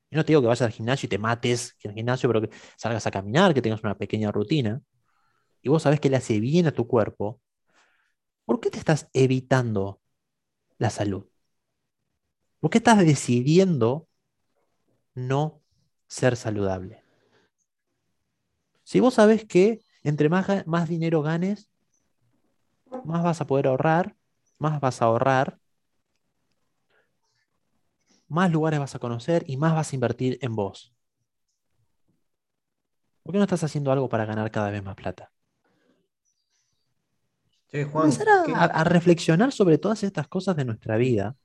[0.10, 2.42] y no te digo que vayas al gimnasio y te mates en el gimnasio, pero
[2.42, 4.82] que salgas a caminar, que tengas una pequeña rutina,
[5.62, 7.40] y vos sabés que le hace bien a tu cuerpo,
[8.46, 10.02] ¿por qué te estás evitando
[10.80, 11.28] la salud?
[12.60, 14.08] ¿Por qué estás decidiendo
[15.14, 15.62] no
[16.08, 17.04] ser saludable?
[18.82, 21.70] Si vos sabés que entre más dinero ganes,
[23.06, 24.17] más vas a poder ahorrar,
[24.58, 25.60] más vas a ahorrar,
[28.28, 30.94] más lugares vas a conocer y más vas a invertir en vos.
[33.24, 35.32] ¿Por qué no estás haciendo algo para ganar cada vez más plata?
[37.92, 38.12] Juan,
[38.56, 41.36] a, a, reflexionar sobre todas estas cosas de nuestra vida.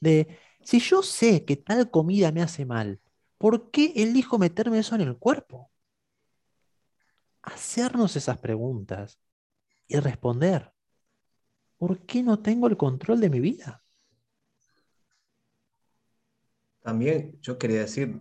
[0.00, 3.00] De si yo sé que tal comida me hace mal,
[3.36, 5.70] ¿por qué elijo meterme eso en el cuerpo?
[7.42, 9.18] Hacernos esas preguntas
[9.86, 10.72] y responder.
[11.80, 13.82] ¿Por qué no tengo el control de mi vida?
[16.82, 18.20] También yo quería decir,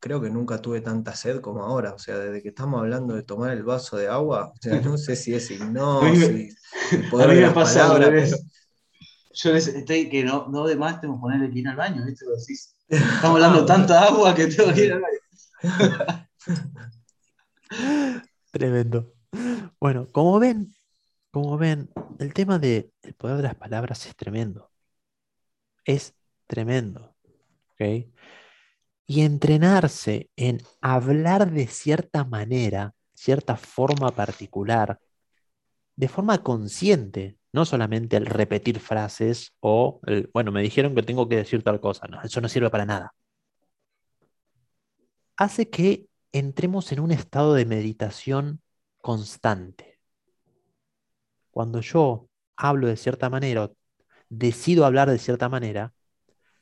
[0.00, 1.94] creo que nunca tuve tanta sed como ahora.
[1.94, 4.98] O sea, desde que estamos hablando de tomar el vaso de agua, o sea, no
[4.98, 6.60] sé si es hipnosis,
[7.12, 8.44] a mí me pasa palabras,
[9.34, 12.24] Yo estoy que no, no de más tengo que ponerle que ir al baño, ¿viste?
[12.88, 16.26] Estamos hablando tanta agua que tengo que ir al baño.
[18.50, 19.14] Tremendo.
[19.78, 20.75] Bueno, como ven,
[21.36, 24.70] como ven, el tema del poder de las palabras es tremendo.
[25.84, 26.14] Es
[26.46, 27.14] tremendo.
[29.06, 34.98] Y entrenarse en hablar de cierta manera, cierta forma particular,
[35.94, 41.28] de forma consciente, no solamente el repetir frases o, el, bueno, me dijeron que tengo
[41.28, 43.14] que decir tal cosa, no, eso no sirve para nada.
[45.36, 48.62] Hace que entremos en un estado de meditación
[49.02, 49.95] constante
[51.56, 53.72] cuando yo hablo de cierta manera
[54.28, 55.94] decido hablar de cierta manera,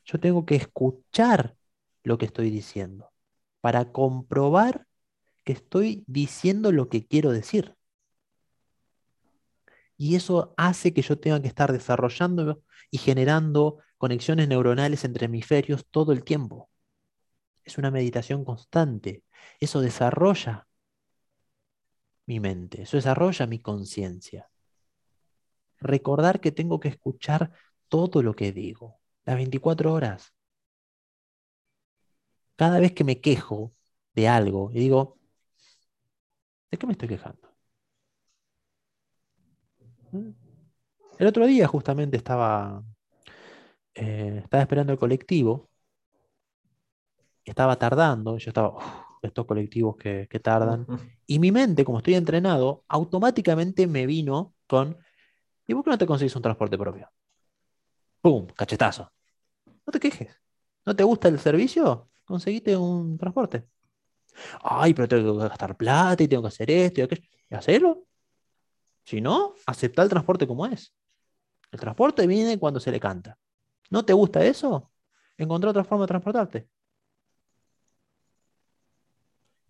[0.05, 1.57] yo tengo que escuchar
[2.03, 3.11] lo que estoy diciendo
[3.59, 4.87] para comprobar
[5.43, 7.75] que estoy diciendo lo que quiero decir.
[9.97, 15.85] Y eso hace que yo tenga que estar desarrollando y generando conexiones neuronales entre hemisferios
[15.91, 16.69] todo el tiempo.
[17.65, 19.25] Es una meditación constante.
[19.59, 20.69] Eso desarrolla
[22.27, 24.49] mi mente, eso desarrolla mi conciencia
[25.79, 27.51] recordar que tengo que escuchar
[27.87, 30.33] todo lo que digo, las 24 horas.
[32.55, 33.73] Cada vez que me quejo
[34.13, 35.17] de algo y digo,
[36.71, 37.49] ¿de qué me estoy quejando?
[40.11, 40.29] ¿Mm?
[41.17, 42.83] El otro día justamente estaba,
[43.93, 45.69] eh, estaba esperando el colectivo,
[47.45, 48.73] estaba tardando, yo estaba,
[49.21, 50.85] estos colectivos que, que tardan,
[51.27, 54.97] y mi mente, como estoy entrenado, automáticamente me vino con,
[55.67, 57.11] ¿Y por qué no te conseguís un transporte propio?
[58.21, 58.47] ¡Pum!
[58.47, 59.11] Cachetazo.
[59.85, 60.35] No te quejes.
[60.85, 62.09] ¿No te gusta el servicio?
[62.25, 63.67] Conseguiste un transporte.
[64.61, 67.23] Ay, pero tengo que gastar plata y tengo que hacer esto y aquello.
[67.49, 68.05] ¿Y hacerlo?
[69.03, 70.93] Si no, acepta el transporte como es.
[71.71, 73.37] El transporte viene cuando se le canta.
[73.89, 74.91] ¿No te gusta eso?
[75.37, 76.69] Encontrá otra forma de transportarte.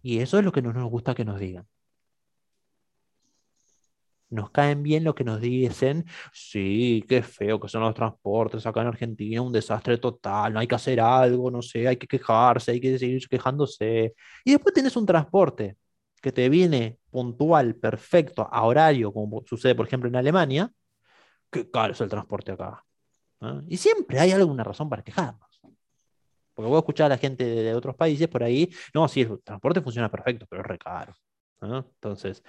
[0.02, 1.68] Y eso es lo que no nos gusta que nos digan
[4.30, 8.82] nos caen bien lo que nos dicen, sí, qué feo que son los transportes acá
[8.82, 12.72] en Argentina, un desastre total, no hay que hacer algo, no sé, hay que quejarse,
[12.72, 14.14] hay que seguir quejándose.
[14.44, 15.78] Y después tienes un transporte
[16.22, 20.72] que te viene puntual, perfecto, a horario, como sucede por ejemplo en Alemania,
[21.52, 22.84] qué caro es el transporte acá.
[23.68, 25.62] Y siempre hay alguna razón para quejarnos.
[26.54, 29.42] Porque voy a escuchar a la gente de otros países por ahí, no, sí, el
[29.44, 31.14] transporte funciona perfecto, pero es re caro.
[31.62, 32.44] Entonces,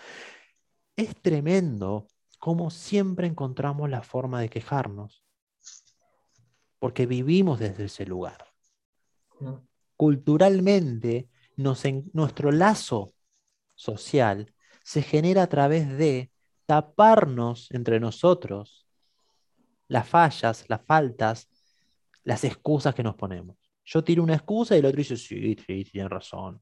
[0.97, 5.23] es tremendo cómo siempre encontramos la forma de quejarnos,
[6.79, 8.47] porque vivimos desde ese lugar.
[9.97, 13.15] Culturalmente, nuestro lazo
[13.75, 16.31] social se genera a través de
[16.67, 18.87] taparnos entre nosotros
[19.89, 21.49] las fallas, las faltas,
[22.25, 23.57] las excusas que nos ponemos.
[23.85, 26.61] Yo tiro una excusa y el otro dice, sí, sí, tiene razón.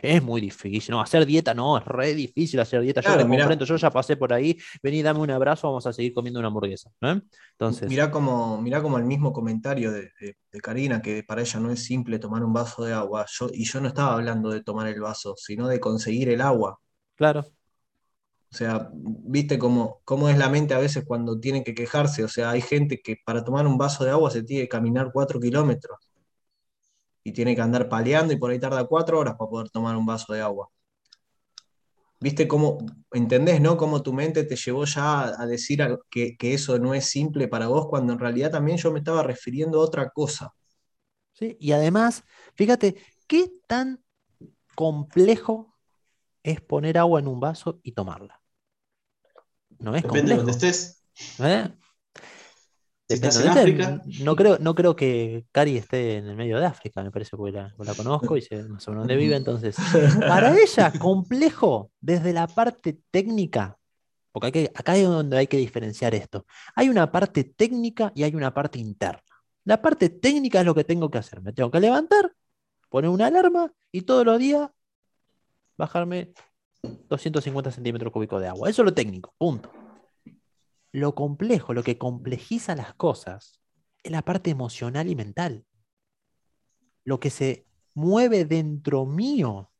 [0.00, 3.00] Es muy difícil, no, hacer dieta no, es re difícil hacer dieta.
[3.00, 6.40] yo te yo ya pasé por ahí, vení, dame un abrazo, vamos a seguir comiendo
[6.40, 6.90] una hamburguesa.
[7.52, 7.88] Entonces.
[7.88, 10.10] Mirá como, mirá como el mismo comentario de,
[10.62, 13.24] Karina, que para ella no es simple tomar un vaso de agua.
[13.30, 16.78] Yo, y yo no estaba hablando de tomar el vaso, sino de conseguir el agua.
[17.14, 17.40] Claro.
[18.52, 22.24] O sea, viste cómo, cómo es la mente a veces cuando tienen que quejarse.
[22.24, 25.10] O sea, hay gente que para tomar un vaso de agua se tiene que caminar
[25.12, 26.11] cuatro kilómetros
[27.24, 30.06] y tiene que andar paleando y por ahí tarda cuatro horas para poder tomar un
[30.06, 30.68] vaso de agua.
[32.20, 32.78] ¿Viste cómo,
[33.10, 33.76] entendés, no?
[33.76, 37.88] Cómo tu mente te llevó ya a decir que, eso no es simple para vos,
[37.88, 40.54] cuando en realidad también yo me estaba refiriendo a otra cosa.
[41.32, 41.56] ¿sí?
[41.58, 42.22] Y además,
[42.54, 42.96] fíjate,
[43.26, 44.04] ¿qué tan
[44.76, 45.76] complejo
[46.44, 48.40] es poner agua en un vaso y tomarla?
[49.80, 51.02] No es Depende de donde estés.
[51.40, 51.72] ¿eh?
[53.16, 54.02] Si estás en África.
[54.20, 57.52] No creo, no creo que Cari esté en el medio de África, me parece, porque
[57.52, 59.36] la, conozco y sé más o menos dónde vive.
[59.36, 59.76] Entonces,
[60.20, 63.78] para ella, complejo desde la parte técnica,
[64.32, 66.46] porque hay que- acá es donde hay que diferenciar esto.
[66.74, 69.22] Hay una parte técnica y hay una parte interna.
[69.64, 71.40] La parte técnica es lo que tengo que hacer.
[71.40, 72.32] Me tengo que levantar,
[72.88, 74.70] poner una alarma y todos los días
[75.76, 76.32] bajarme
[77.08, 78.68] 250 centímetros cúbicos de agua.
[78.68, 79.70] Eso es lo técnico, punto.
[80.92, 83.60] Lo complejo, lo que complejiza las cosas,
[84.02, 85.64] es la parte emocional y mental.
[87.04, 89.70] Lo que se mueve dentro mío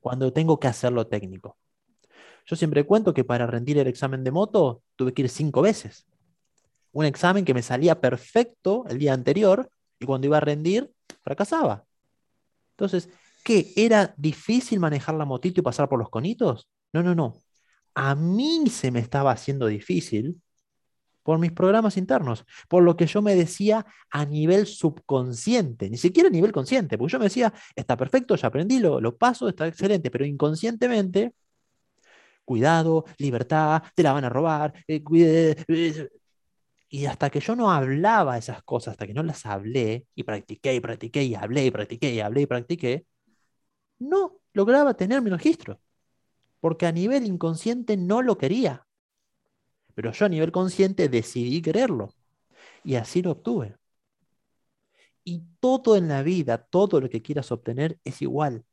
[0.00, 1.58] cuando tengo que hacer lo técnico.
[2.46, 6.06] Yo siempre cuento que para rendir el examen de moto tuve que ir cinco veces.
[6.92, 10.90] Un examen que me salía perfecto el día anterior y cuando iba a rendir
[11.22, 11.84] fracasaba.
[12.72, 13.10] Entonces,
[13.44, 13.72] ¿qué?
[13.76, 16.68] ¿Era difícil manejar la motito y pasar por los conitos?
[16.92, 17.36] No, no, no.
[17.94, 20.40] A mí se me estaba haciendo difícil
[21.22, 26.28] por mis programas internos, por lo que yo me decía a nivel subconsciente, ni siquiera
[26.28, 29.66] a nivel consciente, porque yo me decía, está perfecto, ya aprendí, lo, lo paso, está
[29.68, 31.34] excelente, pero inconscientemente,
[32.44, 36.08] cuidado, libertad, te la van a robar, eh, cuide- eh,
[36.90, 40.74] y hasta que yo no hablaba esas cosas, hasta que no las hablé y practiqué
[40.74, 43.06] y practiqué y hablé y practiqué y hablé y practiqué,
[44.00, 45.80] no lograba tener mi registro,
[46.60, 48.86] porque a nivel inconsciente no lo quería,
[49.94, 52.14] pero yo a nivel consciente decidí quererlo
[52.84, 53.76] y así lo obtuve.
[55.24, 58.64] Y todo en la vida, todo lo que quieras obtener es igual.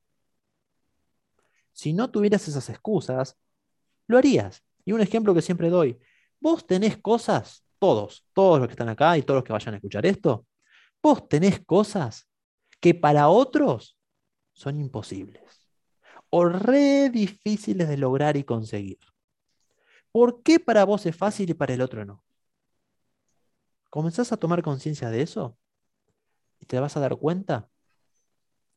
[1.73, 3.37] Si no tuvieras esas excusas,
[4.07, 4.63] lo harías.
[4.85, 5.99] Y un ejemplo que siempre doy,
[6.39, 9.77] vos tenés cosas, todos, todos los que están acá y todos los que vayan a
[9.77, 10.47] escuchar esto,
[11.01, 12.27] vos tenés cosas
[12.79, 13.97] que para otros
[14.53, 15.56] son imposibles
[16.29, 18.99] o re difíciles de lograr y conseguir.
[20.11, 22.23] ¿Por qué para vos es fácil y para el otro no?
[23.89, 25.57] Comenzás a tomar conciencia de eso
[26.59, 27.69] y te vas a dar cuenta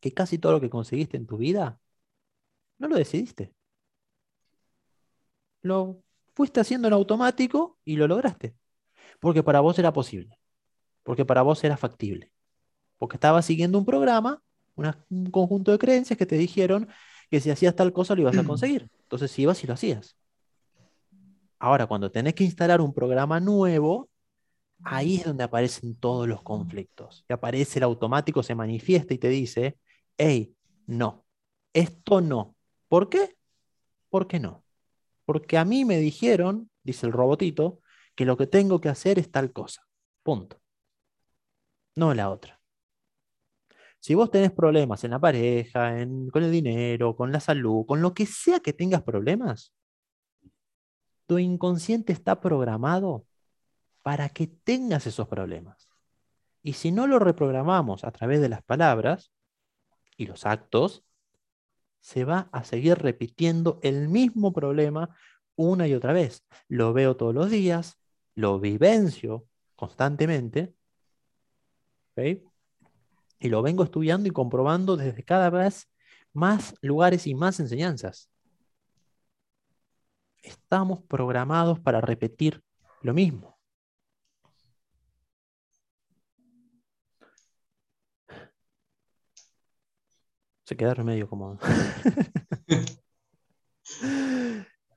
[0.01, 1.81] que casi todo lo que conseguiste en tu vida
[2.79, 3.55] no lo decidiste.
[5.63, 6.03] Lo
[6.35, 8.57] fuiste haciendo en automático y lo lograste.
[9.21, 10.39] Porque para vos era posible.
[11.03, 12.33] Porque para vos era factible.
[12.97, 14.43] Porque estabas siguiendo un programa,
[14.75, 16.89] un conjunto de creencias que te dijeron
[17.31, 18.91] que si hacías tal cosa lo ibas a conseguir.
[19.03, 20.17] Entonces ibas y lo hacías.
[21.59, 24.09] Ahora, cuando tenés que instalar un programa nuevo,
[24.83, 27.25] ahí es donde aparecen todos los conflictos.
[27.29, 29.79] Y aparece el automático, se manifiesta y te dice,
[30.17, 30.55] hey,
[30.87, 31.25] no,
[31.75, 32.57] esto no.
[32.89, 33.37] ¿Por qué?
[34.09, 34.65] ¿Por qué no?
[35.25, 37.81] Porque a mí me dijeron, dice el robotito,
[38.15, 39.87] que lo que tengo que hacer es tal cosa.
[40.23, 40.61] Punto.
[41.95, 42.60] No la otra.
[44.01, 45.95] Si vos tenés problemas en la pareja,
[46.33, 49.75] con el dinero, con la salud, con lo que sea que tengas problemas,
[51.27, 53.27] tu inconsciente está programado
[54.03, 55.89] para que tengas esos problemas.
[56.63, 59.31] Y si no lo reprogramamos a través de las palabras
[60.17, 61.05] y los actos,
[62.01, 65.15] se va a seguir repitiendo el mismo problema
[65.57, 66.45] una y otra vez.
[66.69, 67.99] Lo veo todos los días,
[68.35, 69.47] lo vivencio
[69.77, 70.75] constantemente,
[72.17, 72.50] ¿ok?
[73.41, 75.89] Y lo vengo estudiando y comprobando desde cada vez
[76.33, 78.31] más lugares y más enseñanzas.
[80.43, 82.63] Estamos programados para repetir
[83.03, 83.59] lo mismo.
[90.65, 91.59] Se quedaron medio como...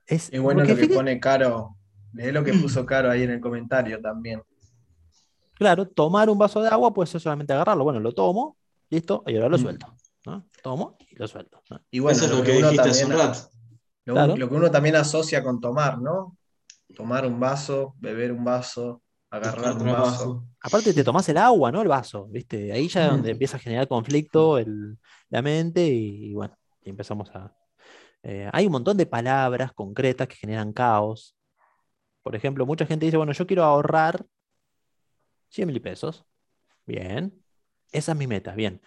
[0.06, 1.76] es, Es bueno lo que fíjate- pone Caro.
[2.16, 4.40] Es lo que puso Caro ahí en el comentario también.
[5.54, 7.84] Claro, tomar un vaso de agua puede ser solamente agarrarlo.
[7.84, 8.56] Bueno, lo tomo,
[8.90, 9.60] listo, y ahora lo Mm.
[9.60, 9.86] suelto.
[10.26, 10.46] ¿no?
[10.62, 11.62] Tomo y lo suelto.
[11.70, 11.80] ¿no?
[11.90, 13.50] Y bueno, Eso es lo que dijiste hace un rato.
[14.06, 14.36] Lo, Claro.
[14.36, 16.36] lo que uno también asocia con tomar, ¿no?
[16.96, 20.44] Tomar un vaso, beber un vaso, agarrar un vaso.
[20.60, 21.82] Aparte te tomás el agua, ¿no?
[21.82, 22.72] El vaso, ¿viste?
[22.72, 23.32] Ahí ya es donde Mm.
[23.32, 24.98] empieza a generar conflicto el-
[25.28, 27.54] la mente y, y bueno, y empezamos a...
[28.22, 31.36] eh, hay un montón de palabras concretas que generan caos.
[32.22, 34.24] Por ejemplo, mucha gente dice, bueno, yo quiero ahorrar
[35.54, 36.26] 100 mil pesos.
[36.84, 37.42] Bien.
[37.92, 38.82] Esa es mi meta, bien.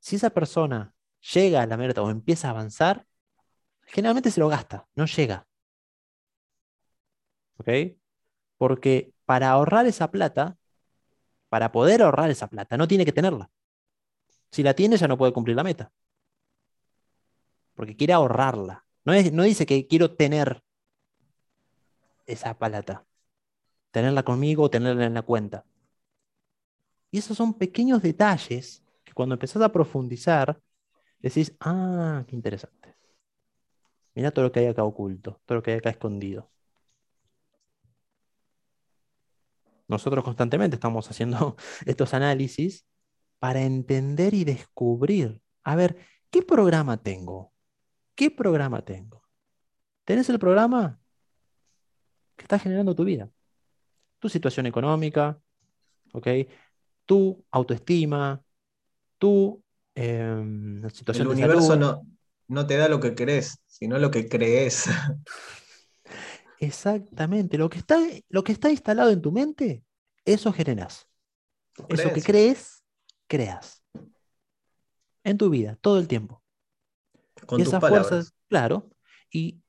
[0.00, 0.94] Si esa persona
[1.32, 3.06] llega a la meta o empieza a avanzar,
[3.86, 5.46] generalmente se lo gasta, no llega.
[7.58, 7.68] ¿Ok?
[8.58, 10.56] Porque para ahorrar esa plata,
[11.48, 13.48] para poder ahorrar esa plata, no tiene que tenerla.
[14.50, 15.92] Si la tiene, ya no puede cumplir la meta.
[17.74, 18.84] Porque quiere ahorrarla.
[19.04, 20.62] No, es- no dice que quiero tener
[22.26, 23.06] esa plata.
[23.92, 25.64] Tenerla conmigo o tenerla en la cuenta.
[27.12, 30.60] Y esos son pequeños detalles que cuando empezás a profundizar,
[31.20, 32.96] decís, ah, qué interesante.
[34.14, 36.50] Mira todo lo que hay acá oculto, todo lo que hay acá escondido.
[39.88, 42.86] Nosotros constantemente estamos haciendo estos análisis
[43.38, 45.98] para entender y descubrir, a ver,
[46.30, 47.52] ¿qué programa tengo?
[48.14, 49.22] ¿Qué programa tengo?
[50.04, 51.00] ¿Tenés el programa
[52.36, 53.30] que está generando tu vida?
[54.22, 55.36] Tu situación económica,
[56.12, 56.28] ¿ok?
[57.04, 58.40] Tu autoestima,
[59.18, 59.60] tu
[59.96, 62.06] em, situación el universo No,
[62.46, 64.84] no te da lo que querés, sino lo que crees.
[66.60, 67.58] Exactamente.
[67.58, 67.98] Lo que está,
[68.28, 69.82] lo que está instalado en tu mente,
[70.24, 71.08] eso generas.
[71.88, 72.84] Eso que crees,
[73.26, 73.82] creas.
[75.24, 76.44] En tu vida, todo el tiempo.
[77.44, 78.88] Con y esas fuerzas, claro.
[79.32, 79.60] Y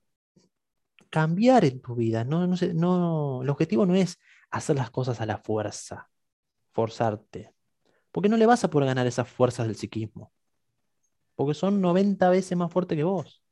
[1.09, 2.23] cambiar en tu vida.
[2.23, 4.19] No, no, no, el objetivo no es
[4.53, 6.09] hacer las cosas a la fuerza,
[6.71, 7.53] forzarte.
[8.11, 10.31] Porque no le vas a poder ganar esas fuerzas del psiquismo.
[11.35, 13.43] Porque son 90 veces más fuertes que vos.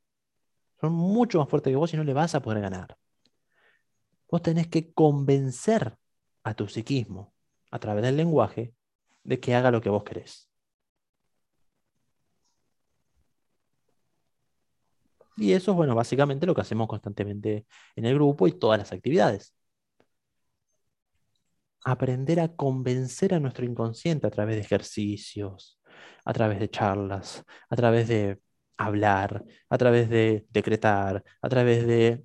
[0.79, 2.97] Son mucho más fuertes que vos y no le vas a poder ganar.
[4.29, 5.97] Vos tenés que convencer
[6.43, 7.33] a tu psiquismo
[7.71, 8.75] a través del lenguaje
[9.23, 10.49] de que haga lo que vos querés.
[15.35, 18.91] Y eso es, bueno, básicamente lo que hacemos constantemente en el grupo y todas las
[18.91, 19.55] actividades.
[21.83, 25.79] Aprender a convencer a nuestro inconsciente a través de ejercicios,
[26.25, 28.39] a través de charlas, a través de
[28.77, 32.23] hablar, a través de decretar, a través de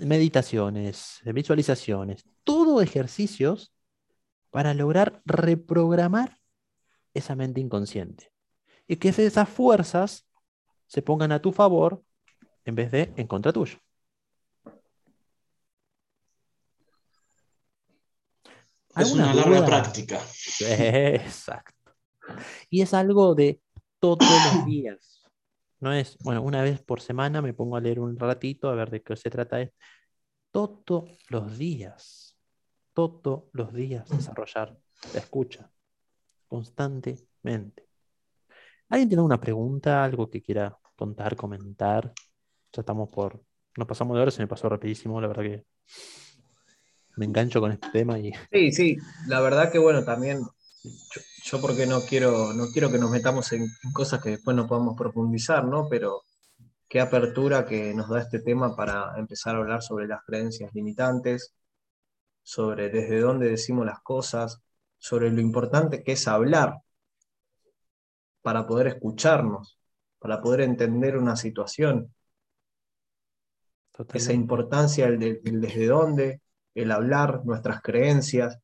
[0.00, 3.72] meditaciones, visualizaciones, todo ejercicios
[4.50, 6.38] para lograr reprogramar
[7.14, 8.32] esa mente inconsciente.
[8.86, 10.28] Y que esas fuerzas
[10.86, 12.02] se pongan a tu favor
[12.64, 13.78] en vez de en contra tuyo.
[18.96, 20.20] Es una larga práctica.
[20.60, 21.92] Exacto.
[22.68, 23.60] Y es algo de
[23.98, 25.22] todos los días.
[25.78, 28.90] No es, bueno, una vez por semana me pongo a leer un ratito a ver
[28.90, 29.76] de qué se trata esto.
[30.50, 32.36] Todos los días,
[32.92, 34.76] todos los días desarrollar
[35.14, 35.70] la escucha,
[36.48, 37.88] constantemente.
[38.88, 42.12] ¿Alguien tiene una pregunta, algo que quiera contar, comentar?
[42.72, 43.42] Ya estamos por,
[43.76, 45.66] nos pasamos de hora, se me pasó rapidísimo, la verdad que
[47.20, 48.32] me engancho con este tema y...
[48.50, 48.96] Sí, sí,
[49.26, 50.40] la verdad que bueno, también
[51.44, 54.96] yo, porque no quiero, no quiero que nos metamos en, cosas que después no podamos
[54.96, 55.86] profundizar, ¿no?
[55.90, 56.22] Pero
[56.88, 61.52] qué apertura que nos da este tema para empezar a hablar sobre las creencias limitantes,
[62.42, 64.62] sobre desde dónde decimos las cosas,
[64.96, 66.78] sobre lo importante que es hablar
[68.40, 69.78] para poder escucharnos,
[70.18, 72.14] para poder entender una situación.
[74.14, 76.40] Esa importancia, el desde dónde,
[76.74, 78.58] el hablar, nuestras creencias,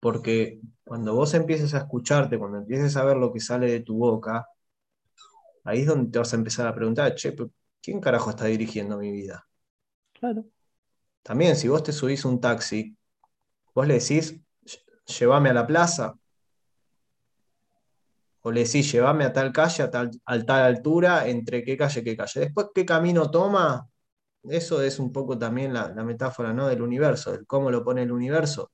[0.00, 3.96] porque cuando vos empieces a escucharte, cuando empieces a ver lo que sale de tu
[3.96, 4.46] boca,
[5.64, 7.34] ahí es donde te vas a empezar a preguntar, che,
[7.80, 9.46] ¿quién carajo está dirigiendo mi vida?
[10.12, 10.44] Claro.
[11.22, 12.96] También, si vos te subís un taxi,
[13.74, 14.40] vos le decís,
[15.06, 16.16] llévame a la plaza,
[18.42, 22.02] o le decís, llévame a tal calle, a tal, a tal altura, entre qué calle,
[22.02, 22.40] qué calle.
[22.40, 23.88] Después, qué camino toma,
[24.44, 26.68] eso es un poco también la, la metáfora ¿no?
[26.68, 28.70] del universo, del cómo lo pone el universo.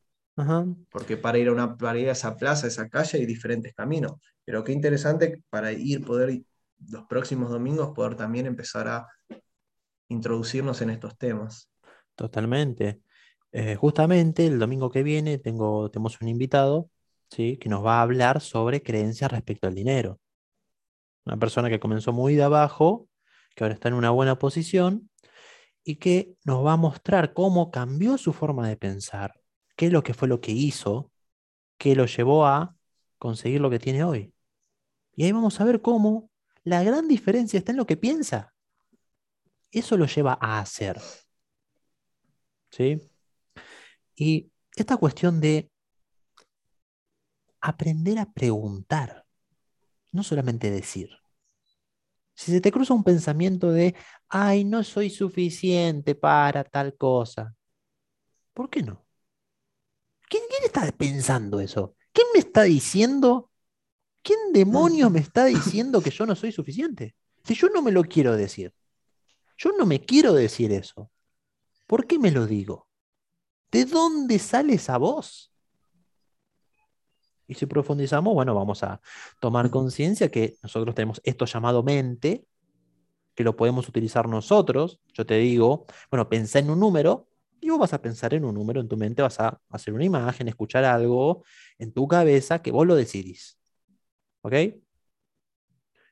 [0.91, 4.13] Porque para ir, a una, para a esa plaza, a esa calle, hay diferentes caminos.
[4.45, 6.43] Pero qué interesante para ir, poder,
[6.91, 9.09] los próximos domingos, poder también empezar a
[10.09, 11.69] introducirnos en estos temas.
[12.15, 13.01] Totalmente.
[13.51, 16.89] Eh, justamente el domingo que viene tengo, tenemos un invitado
[17.31, 17.57] ¿sí?
[17.57, 20.21] que nos va a hablar sobre creencias respecto al dinero.
[21.25, 23.09] Una persona que comenzó muy de abajo,
[23.57, 25.08] que ahora está en una buena posición
[25.89, 29.41] y que nos va a mostrar cómo cambió su forma de pensar
[29.75, 31.11] qué es lo que fue lo que hizo
[31.79, 32.77] que lo llevó a
[33.17, 34.35] conseguir lo que tiene hoy.
[35.17, 36.31] Y ahí vamos a ver cómo
[36.63, 38.53] la gran diferencia está en lo que piensa.
[39.71, 41.01] Eso lo lleva a hacer.
[42.71, 43.01] ¿Sí?
[44.15, 45.71] Y esta cuestión de
[47.63, 49.25] aprender a preguntar,
[50.13, 51.09] no solamente decir.
[52.39, 53.97] Si se te cruza un pensamiento de,
[54.29, 57.53] ay, no soy suficiente para tal cosa,
[58.55, 59.05] ¿por qué no?
[60.29, 61.97] ¿Quién, está pensando eso?
[62.13, 63.51] ¿Quién me está diciendo?
[64.23, 67.17] ¿Quién demonios me está diciendo que yo no soy suficiente?
[67.43, 68.73] Si yo no me lo quiero decir.
[69.57, 71.11] Yo no me quiero decir eso.
[71.89, 72.87] ¿Por qué me lo digo?
[73.73, 75.51] ¿De dónde sale esa voz?
[77.49, 79.01] Y si profundizamos, bueno, vamos a
[79.41, 82.47] tomar conciencia que nosotros tenemos esto llamado mente,
[83.35, 85.01] que lo podemos utilizar nosotros.
[85.15, 87.29] Yo te digo, bueno, pensá en un número
[87.61, 90.05] Y vos vas a pensar en un número, en tu mente vas a hacer una
[90.05, 91.45] imagen, escuchar algo
[91.79, 93.59] en tu cabeza que vos lo decidís.
[94.43, 94.55] ¿Ok?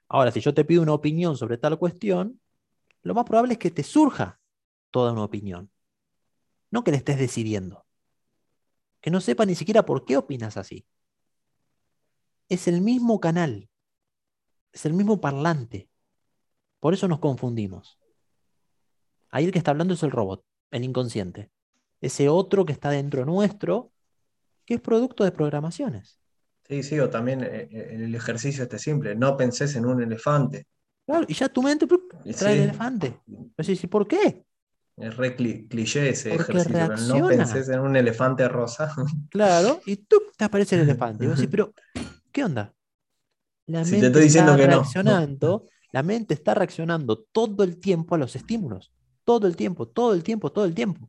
[0.09, 2.41] Ahora, si yo te pido una opinión sobre tal cuestión,
[3.03, 4.41] lo más probable es que te surja
[4.91, 5.71] toda una opinión.
[6.71, 7.85] No que le estés decidiendo.
[9.01, 10.87] Que no sepa ni siquiera por qué opinas así.
[12.49, 13.69] Es el mismo canal.
[14.73, 15.89] Es el mismo parlante.
[16.81, 17.99] Por eso nos confundimos.
[19.31, 21.51] Ahí el que está hablando es el robot, el inconsciente.
[22.01, 23.93] Ese otro que está dentro nuestro,
[24.65, 26.21] que es producto de programaciones.
[26.69, 30.67] Sí, sí, o también eh, eh, el ejercicio este simple, no pensés en un elefante.
[31.07, 31.87] Claro, y ya tu mente
[32.37, 33.21] trae el elefante.
[33.27, 34.45] ¿y por qué?
[34.97, 38.93] Es re cliché ese ejercicio, no pensés en un elefante rosa.
[39.31, 41.25] Claro, y tú te aparece el elefante.
[41.25, 41.73] Y vos decís, pero,
[42.37, 42.75] ¿qué onda?
[43.65, 48.15] La mente te estoy diciendo está que reaccionando, la mente está reaccionando todo el tiempo
[48.15, 48.93] a los estímulos.
[49.25, 51.09] Todo el tiempo, todo el tiempo, todo el tiempo.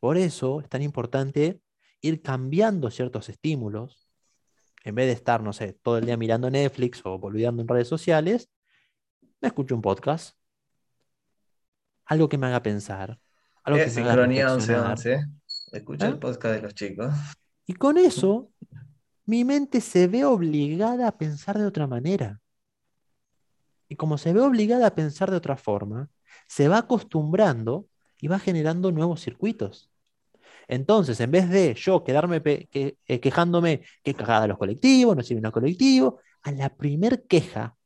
[0.00, 1.60] Por eso es tan importante
[2.00, 4.08] ir cambiando ciertos estímulos
[4.84, 7.86] en vez de estar, no sé, todo el día mirando Netflix o olvidando en redes
[7.86, 8.48] sociales,
[9.42, 10.34] me escucho un podcast.
[12.06, 13.20] Algo que me haga pensar.
[13.64, 15.26] Algo que me haga 11
[15.72, 16.16] Escucha el ¿Eh?
[16.16, 17.12] podcast de los chicos.
[17.66, 18.50] Y con eso,
[19.26, 22.40] mi mente se ve obligada a pensar de otra manera.
[23.88, 26.10] Y como se ve obligada a pensar de otra forma,
[26.46, 27.88] se va acostumbrando
[28.20, 29.90] y va generando nuevos circuitos.
[30.68, 35.52] Entonces, en vez de yo quedarme eh, quejándome que cagada los colectivos, no sirven los
[35.52, 37.76] colectivos, a la primer queja,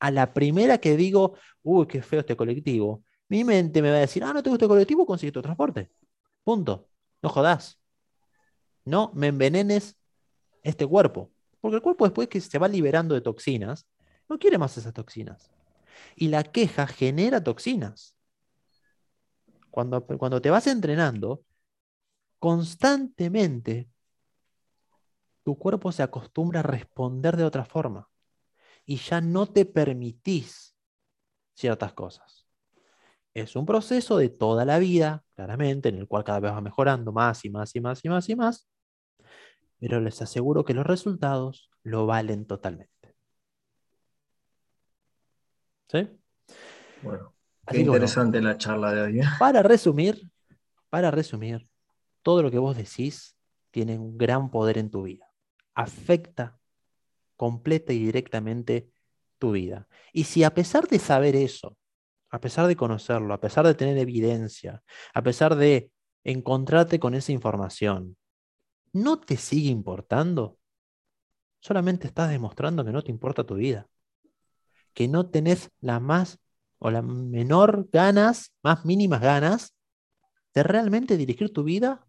[0.00, 4.00] a la primera que digo, uy, qué feo este colectivo, mi mente me va a
[4.00, 5.90] decir, ah, no te gusta el colectivo, consigue tu transporte.
[6.44, 6.88] Punto.
[7.22, 7.78] No jodas.
[8.84, 9.97] No me envenenes
[10.62, 11.30] este cuerpo.
[11.60, 13.86] Porque el cuerpo después que se va liberando de toxinas,
[14.28, 15.50] no quiere más esas toxinas.
[16.16, 18.16] Y la queja genera toxinas.
[19.70, 21.42] Cuando, cuando te vas entrenando,
[22.38, 23.88] constantemente
[25.42, 28.08] tu cuerpo se acostumbra a responder de otra forma
[28.84, 30.74] y ya no te permitís
[31.54, 32.46] ciertas cosas.
[33.34, 37.12] Es un proceso de toda la vida, claramente, en el cual cada vez va mejorando
[37.12, 38.68] más y más y más y más y más,
[39.78, 43.14] pero les aseguro que los resultados lo valen totalmente.
[45.88, 46.08] ¿Sí?
[47.02, 47.34] Bueno,
[47.66, 49.20] qué interesante la charla de hoy.
[49.20, 49.24] ¿eh?
[49.38, 50.30] Para resumir,
[50.90, 51.66] para resumir,
[52.22, 53.36] todo lo que vos decís
[53.70, 55.26] tiene un gran poder en tu vida.
[55.74, 56.58] Afecta
[57.36, 58.90] completa y directamente
[59.38, 59.86] tu vida.
[60.12, 61.76] Y si a pesar de saber eso,
[62.30, 64.82] a pesar de conocerlo, a pesar de tener evidencia,
[65.14, 65.90] a pesar de
[66.24, 68.16] encontrarte con esa información,
[68.92, 70.58] no te sigue importando,
[71.60, 73.88] solamente estás demostrando que no te importa tu vida,
[74.94, 76.38] que no tenés la más
[76.78, 79.74] o la menor ganas, más mínimas ganas
[80.54, 82.06] de realmente dirigir tu vida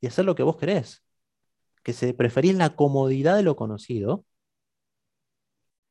[0.00, 1.02] y hacer lo que vos querés.
[1.82, 4.24] Que se preferís la comodidad de lo conocido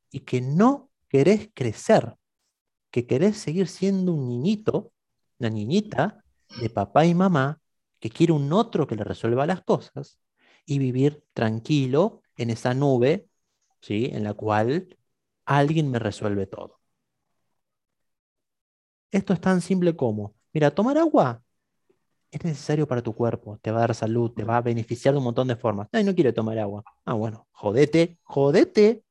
[0.09, 2.15] y que no querés crecer,
[2.91, 4.91] que querés seguir siendo un niñito,
[5.39, 6.23] una niñita
[6.59, 7.60] de papá y mamá
[8.01, 10.19] que quiere un otro que le resuelva las cosas
[10.65, 13.29] y vivir tranquilo en esa nube,
[13.79, 14.09] ¿sí?
[14.11, 14.97] En la cual
[15.45, 16.81] alguien me resuelve todo.
[19.11, 21.43] Esto es tan simple como, mira, tomar agua
[22.31, 25.19] es necesario para tu cuerpo, te va a dar salud, te va a beneficiar de
[25.19, 25.89] un montón de formas.
[25.91, 26.83] Ay, no quiere tomar agua.
[27.05, 29.03] Ah, bueno, jodete, jodete,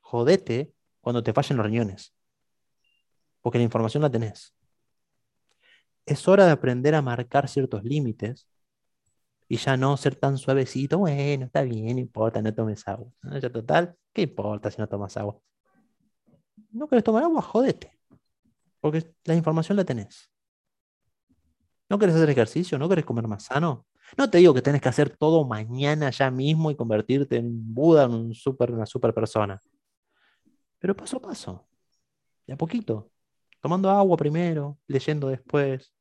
[0.00, 2.14] jodete cuando te fallen los riñones.
[3.42, 4.55] Porque la información la tenés.
[6.06, 8.48] Es hora de aprender a marcar ciertos límites
[9.48, 10.98] y ya no ser tan suavecito.
[10.98, 13.10] Bueno, está bien, no importa, no tomes agua.
[13.42, 15.40] Ya total, ¿qué importa si no tomas agua?
[16.70, 17.98] No quieres tomar agua, jodete.
[18.80, 20.30] Porque la información la tenés.
[21.88, 22.78] ¿No querés hacer ejercicio?
[22.78, 23.86] ¿No querés comer más sano?
[24.16, 28.04] No te digo que tenés que hacer todo mañana ya mismo y convertirte en Buda,
[28.04, 29.60] en un super, una super persona.
[30.78, 31.66] Pero paso a paso,
[32.46, 33.10] de a poquito.
[33.60, 35.92] Tomando agua primero, leyendo después,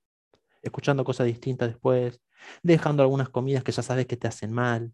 [0.65, 2.21] escuchando cosas distintas después,
[2.63, 4.93] dejando algunas comidas que ya sabes que te hacen mal.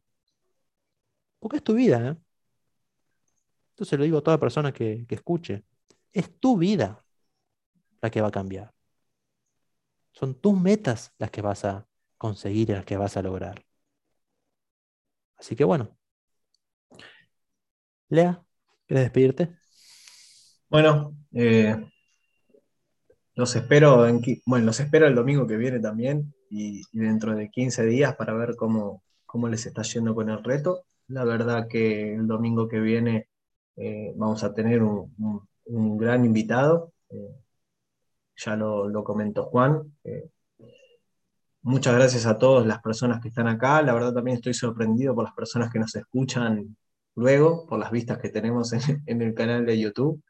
[1.40, 2.18] Porque es tu vida, ¿eh?
[3.72, 5.64] Entonces lo digo a toda persona que, que escuche.
[6.14, 7.04] Es tu vida
[8.02, 8.74] la que va a cambiar.
[10.12, 11.88] Son tus metas las que vas a
[12.18, 13.66] conseguir y las que vas a lograr.
[15.38, 15.98] Así que bueno.
[18.10, 18.44] Lea,
[18.86, 19.56] ¿quieres despedirte?
[20.70, 21.91] Bueno, eh,
[23.42, 24.08] los espero
[24.46, 28.56] bueno, los espero el domingo que viene también y, dentro de 15 días para ver
[28.56, 30.84] cómo, cómo, les está yendo con el reto.
[31.08, 33.30] La verdad que el domingo que viene
[33.78, 35.18] eh, vamos a tener un,
[35.98, 36.94] gran invitado.
[37.10, 37.36] Eh,
[38.36, 39.92] ya lo, comentó Juan,
[41.64, 43.82] muchas gracias a todas las personas que están acá.
[43.82, 46.78] La verdad también estoy sorprendido por las personas que nos escuchan
[47.16, 50.22] luego, por las vistas que tenemos en, el canal de YouTube.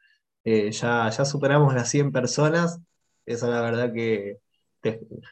[0.44, 2.80] Eh, ya, ya superamos las 100 personas.
[3.26, 4.38] Eso la verdad que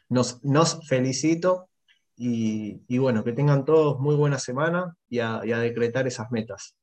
[0.09, 1.69] nos, nos felicito
[2.15, 6.75] y, bueno, que tengan todos muy buena semana y a, decretar esas metas.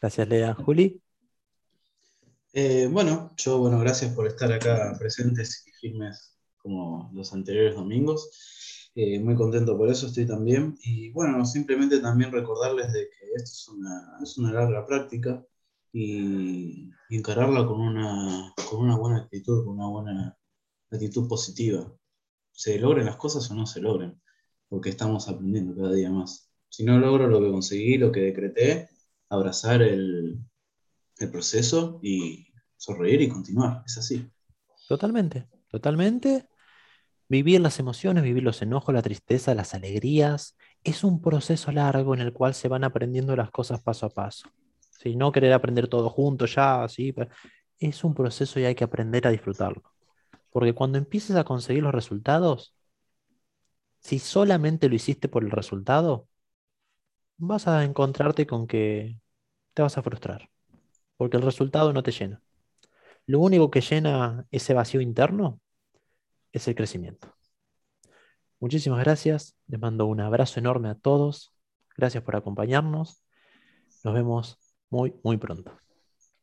[0.00, 0.54] Gracias, Lea.
[0.54, 1.00] Juli.
[2.52, 8.90] Eh, bueno, yo, bueno, gracias por estar acá presentes y firmes como los anteriores domingos.
[8.94, 10.76] Eh, muy contento por eso, estoy también.
[10.82, 15.42] Y bueno, simplemente también recordarles de que esto es una, es una larga práctica
[15.94, 20.38] y, encararla con una, con una buena actitud, con una buena
[20.90, 21.90] actitud positiva.
[22.50, 24.20] Se logren las cosas o no se logren
[24.68, 26.50] porque estamos aprendiendo cada día más.
[26.68, 28.88] Si no logro lo que conseguí, lo que decreté,
[29.28, 30.40] abrazar el,
[31.30, 33.84] proceso y sonreír y continuar.
[33.86, 34.28] Es así.
[34.88, 36.48] Totalmente, totalmente.
[37.28, 42.20] Vivir las emociones, vivir los enojos, la tristeza, las alegrías, es un proceso largo en
[42.20, 44.50] el cual se van aprendiendo las cosas paso a paso.
[45.04, 47.14] Si no querer aprender todo junto ya, sí,
[47.78, 49.82] es un proceso y hay que aprender a disfrutarlo.
[50.50, 52.74] Porque cuando empieces a conseguir los resultados,
[53.98, 56.26] si solamente lo hiciste por el resultado,
[57.36, 59.18] vas a encontrarte con que
[59.74, 60.48] te vas a frustrar,
[61.18, 62.40] porque el resultado no te llena.
[63.26, 65.60] Lo único que llena ese vacío interno
[66.50, 67.34] es el crecimiento.
[68.58, 71.52] Muchísimas gracias, les mando un abrazo enorme a todos,
[71.94, 73.22] gracias por acompañarnos,
[74.02, 74.63] nos vemos
[74.94, 75.72] muy, muy pronto.